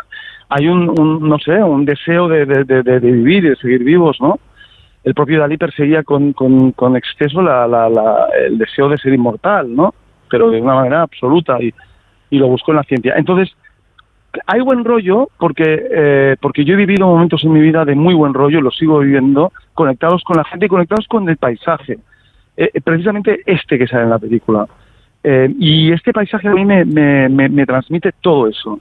[0.48, 4.18] hay un, un, no sé, un deseo de, de, de, vivir y de seguir vivos,
[4.20, 4.38] ¿no?
[5.02, 9.12] El propio Dalí perseguía con, con, con exceso la, la, la, el deseo de ser
[9.12, 9.94] inmortal, ¿no?
[10.30, 11.72] Pero de una manera absoluta y,
[12.30, 13.14] y lo buscó en la ciencia.
[13.16, 13.54] Entonces,
[14.46, 18.14] hay buen rollo porque eh, porque yo he vivido momentos en mi vida de muy
[18.14, 21.98] buen rollo, lo sigo viviendo, conectados con la gente y conectados con el paisaje.
[22.56, 24.66] Eh, eh, precisamente este que sale en la película.
[25.22, 28.78] Eh, y este paisaje a mí me, me, me, me transmite todo eso.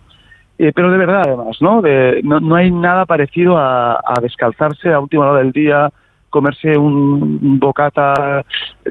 [0.58, 1.82] Eh, pero de verdad, además, ¿no?
[1.82, 5.92] De, no, no hay nada parecido a, a descalzarse a última hora del día,
[6.30, 8.44] comerse un, bocata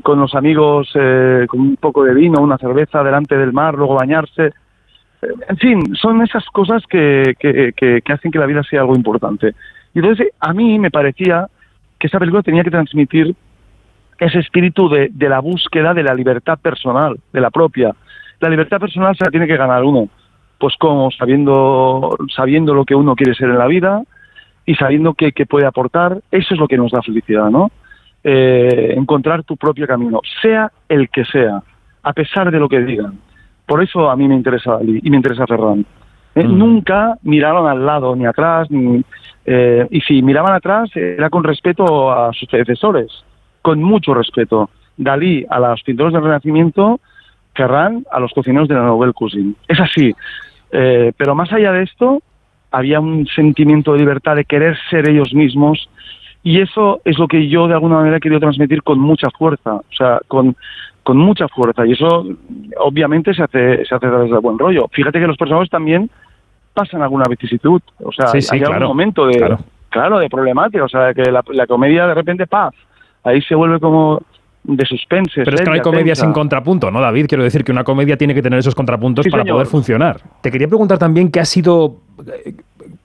[0.02, 3.94] con los amigos, eh, con un poco de vino, una cerveza delante del mar, luego
[3.94, 4.46] bañarse.
[4.46, 8.80] Eh, En fin, son esas cosas que, que, que, que hacen que la vida sea
[8.80, 9.54] algo importante.
[9.94, 11.48] Y entonces, a mí me parecía
[11.98, 13.34] que esa película tenía que transmitir
[14.18, 17.92] ese espíritu de, de la búsqueda de la libertad personal, de la propia.
[18.40, 20.08] La libertad personal se la tiene que ganar uno.
[20.62, 24.04] Pues como sabiendo, sabiendo lo que uno quiere ser en la vida
[24.64, 27.72] y sabiendo qué, qué puede aportar, eso es lo que nos da felicidad, ¿no?
[28.22, 31.64] Eh, encontrar tu propio camino, sea el que sea,
[32.04, 33.18] a pesar de lo que digan.
[33.66, 35.84] Por eso a mí me interesa Dalí y me interesa Ferran.
[36.36, 39.02] Eh, Nunca miraron al lado ni atrás, ni,
[39.44, 43.10] eh, y si miraban atrás era con respeto a sus predecesores,
[43.62, 44.70] con mucho respeto.
[44.96, 47.00] Dalí a los pintores del Renacimiento,
[47.52, 49.54] Ferran a los cocineros de la Nouvelle Cuisine.
[49.66, 50.14] Es así.
[50.72, 52.22] Eh, pero más allá de esto,
[52.70, 55.88] había un sentimiento de libertad, de querer ser ellos mismos,
[56.42, 59.74] y eso es lo que yo de alguna manera he querido transmitir con mucha fuerza,
[59.74, 60.56] o sea, con,
[61.02, 62.26] con mucha fuerza, y eso
[62.78, 64.88] obviamente se hace, se hace a través del buen rollo.
[64.90, 66.10] Fíjate que los personajes también
[66.72, 69.58] pasan alguna vicisitud, o sea, Sí, sí, hay claro, algún momento de, claro.
[69.90, 70.18] claro.
[70.18, 72.74] de problemática, o sea, que la, la comedia de repente, paz,
[73.24, 74.22] ahí se vuelve como
[74.64, 75.42] de suspense.
[75.44, 76.22] Pero es que no hay comedia tensa.
[76.24, 77.26] sin contrapunto, ¿no, David?
[77.28, 79.56] Quiero decir que una comedia tiene que tener esos contrapuntos Sí, para señor.
[79.56, 80.20] poder funcionar.
[80.40, 81.96] Te quería preguntar también qué ha sido.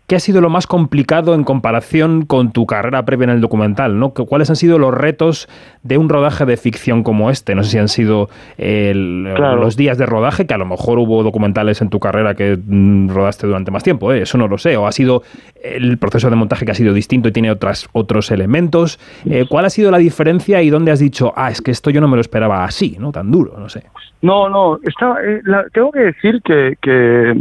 [0.08, 4.00] ¿Qué ha sido lo más complicado en comparación con tu carrera previa en el documental?
[4.00, 4.12] ¿no?
[4.14, 5.50] ¿Cu- ¿Cuáles han sido los retos
[5.84, 7.56] de un rodaje de ficción como este?
[7.56, 9.58] No sé si han sido el- Claro.
[9.58, 13.10] los días de rodaje, que a lo mejor hubo documentales en tu carrera que mm,
[13.10, 14.22] rodaste durante más tiempo, ¿eh?
[14.22, 14.78] eso no lo sé.
[14.78, 15.24] O ha sido
[15.62, 19.00] el proceso de montaje que ha sido distinto y tiene otras, otros elementos.
[19.26, 22.00] Eh, ¿Cuál ha sido la diferencia y dónde has dicho, ah, es que esto yo
[22.00, 23.12] no me lo esperaba así, ¿no?
[23.12, 23.56] tan duro?
[23.60, 23.84] No sé.
[24.22, 27.36] No, no, está, eh, la- tengo que decir que, que,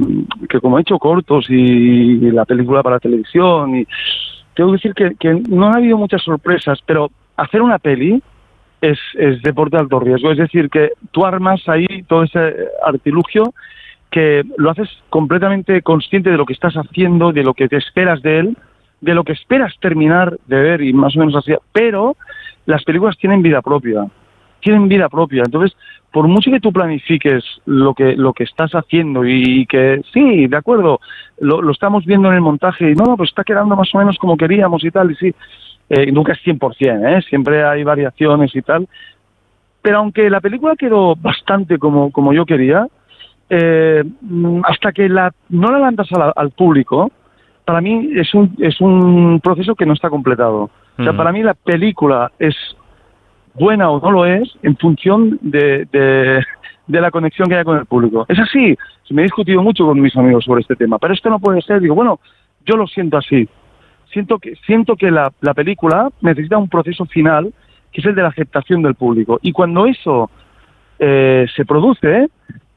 [0.48, 3.86] que como he hecho cortos y la película para televisión, y
[4.54, 8.22] tengo que decir que, que no ha habido muchas sorpresas, pero hacer una peli
[8.82, 12.54] es, es deporte de alto riesgo, es decir, que tú armas ahí todo ese
[12.84, 13.54] artilugio
[14.10, 18.20] que lo haces completamente consciente de lo que estás haciendo, de lo que te esperas
[18.22, 18.56] de él,
[19.00, 22.16] de lo que esperas terminar de ver y más o menos así, pero
[22.66, 24.06] las películas tienen vida propia
[24.66, 25.42] tienen vida propia.
[25.44, 25.76] Entonces,
[26.12, 30.56] por mucho que tú planifiques lo que lo que estás haciendo y que sí, de
[30.56, 31.00] acuerdo,
[31.40, 33.98] lo, lo estamos viendo en el montaje y no, no, pues está quedando más o
[33.98, 35.34] menos como queríamos y tal, y sí,
[35.90, 37.22] eh, nunca es 100%, ¿eh?
[37.28, 38.88] siempre hay variaciones y tal.
[39.82, 42.86] Pero aunque la película quedó bastante como, como yo quería,
[43.48, 44.02] eh,
[44.64, 47.10] hasta que la, no la lanzas a la- al público,
[47.64, 50.70] para mí es un, es un proceso que no está completado.
[50.98, 51.16] O sea, Mm.
[51.16, 52.56] para mí la película es
[53.58, 57.86] buena o no lo es en función de, de, la conexión que haya con el
[57.86, 58.26] público.
[58.28, 58.76] Es así.
[59.10, 61.80] Me he discutido mucho con mis amigos sobre este tema, pero esto no puede ser.
[61.80, 62.20] Digo, bueno,
[62.64, 63.48] yo lo siento así.
[64.12, 67.52] Siento que, siento que la, la película necesita un proceso final
[67.92, 69.38] que es el de la aceptación del público.
[69.42, 70.30] Y cuando eso
[70.98, 72.28] eh, se produce,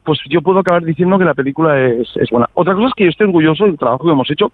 [0.03, 2.49] pues yo puedo acabar diciendo que la película es, es buena.
[2.53, 4.51] Otra cosa es que yo estoy orgulloso del trabajo que hemos hecho,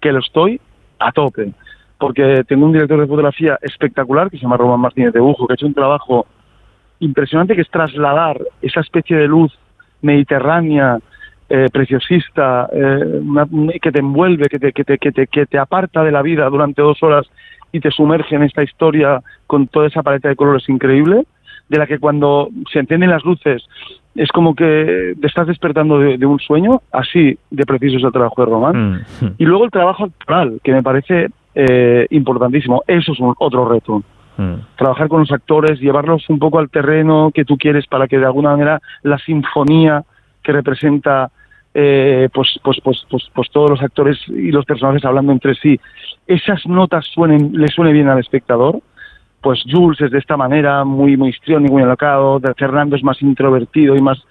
[0.00, 0.60] que lo estoy
[0.98, 1.52] a tope,
[1.98, 5.52] porque tengo un director de fotografía espectacular que se llama Román Martínez de Bujo, que
[5.52, 6.26] ha hecho un trabajo
[7.00, 9.52] impresionante que es trasladar esa especie de luz
[10.02, 10.98] mediterránea,
[11.48, 13.46] eh, preciosista, eh, una-
[13.80, 16.48] que te envuelve, que te, que, te, que, te, que te aparta de la vida
[16.48, 17.26] durante dos horas
[17.72, 21.24] y te sumerge en esta historia con toda esa paleta de colores increíble,
[21.68, 23.62] de la que cuando se encienden las luces
[24.14, 28.12] es como que te estás despertando de, de un sueño, así de preciso es el
[28.12, 28.92] trabajo de Román.
[29.20, 29.26] Mm.
[29.38, 31.28] Y luego el trabajo actoral, que me parece
[31.60, 32.84] eh, importantísimo.
[32.86, 34.04] Eso es un, otro reto.
[34.36, 34.54] Mm.
[34.76, 38.26] Trabajar con los actores, llevarlos un poco al terreno que tú quieres para que de
[38.26, 40.04] alguna manera la sinfonía
[40.40, 41.32] que representa
[41.74, 45.80] eh, pues, pues, pues, pues, pues todos los actores y los personajes hablando entre sí,
[46.28, 48.80] esas notas suenen, le suene bien al espectador.
[49.40, 52.40] Pues Jules es de esta manera, muy, muy histriónico, muy alocado.
[52.56, 54.22] Fernando es más introvertido y más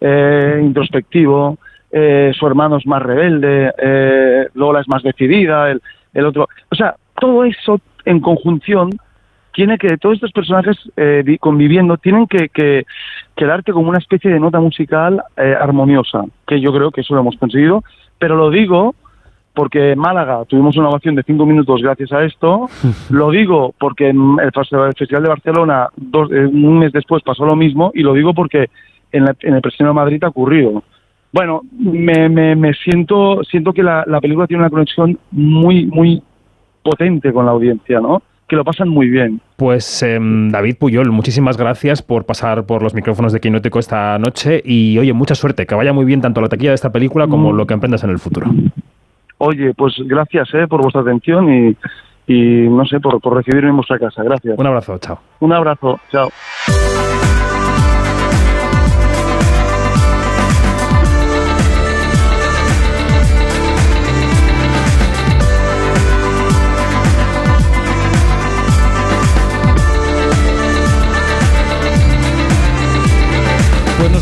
[0.00, 1.58] eh, introspectivo.
[1.92, 3.72] eh, su hermano es más rebelde.
[3.78, 5.70] eh, Lola es más decidida.
[5.70, 5.80] El,
[6.14, 6.48] el otro.
[6.70, 8.90] O sea, todo eso en conjunción
[9.54, 12.84] tiene que, todos estos personajes eh, vi- conviviendo, tienen que, que,
[13.36, 17.14] que darte como una especie de nota musical eh, armoniosa, que yo creo que eso
[17.14, 17.84] lo hemos conseguido,
[18.18, 18.94] pero lo digo
[19.54, 22.70] porque en Málaga tuvimos una ovación de cinco minutos gracias a esto,
[23.10, 27.54] lo digo porque en el Festival de Barcelona dos- eh, un mes después pasó lo
[27.54, 28.70] mismo y lo digo porque
[29.12, 30.82] en, la- en el Presidente de Madrid ha ocurrido.
[31.32, 36.22] Bueno, me, me, me siento, siento que la, la película tiene una conexión muy, muy
[36.82, 38.22] potente con la audiencia, ¿no?
[38.48, 39.40] Que lo pasan muy bien.
[39.56, 44.60] Pues em, David Puyol, muchísimas gracias por pasar por los micrófonos de Quinótico esta noche
[44.62, 47.50] y oye, mucha suerte, que vaya muy bien tanto la taquilla de esta película como
[47.52, 47.56] Mm.
[47.56, 48.48] lo que emprendas en el futuro.
[49.38, 51.76] Oye, pues gracias eh, por vuestra atención y,
[52.26, 54.22] y no sé, por, por recibirme en vuestra casa.
[54.22, 54.58] Gracias.
[54.58, 55.18] Un abrazo, chao.
[55.40, 56.28] Un abrazo, chao.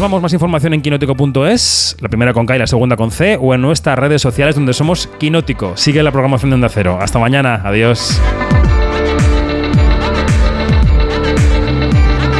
[0.01, 0.23] Nos vamos.
[0.23, 3.61] Más información en quinótico.es, la primera con K y la segunda con C, o en
[3.61, 5.77] nuestras redes sociales donde somos Quinótico.
[5.77, 6.99] Sigue la programación de Onda Cero.
[7.01, 7.61] Hasta mañana.
[7.65, 8.19] Adiós.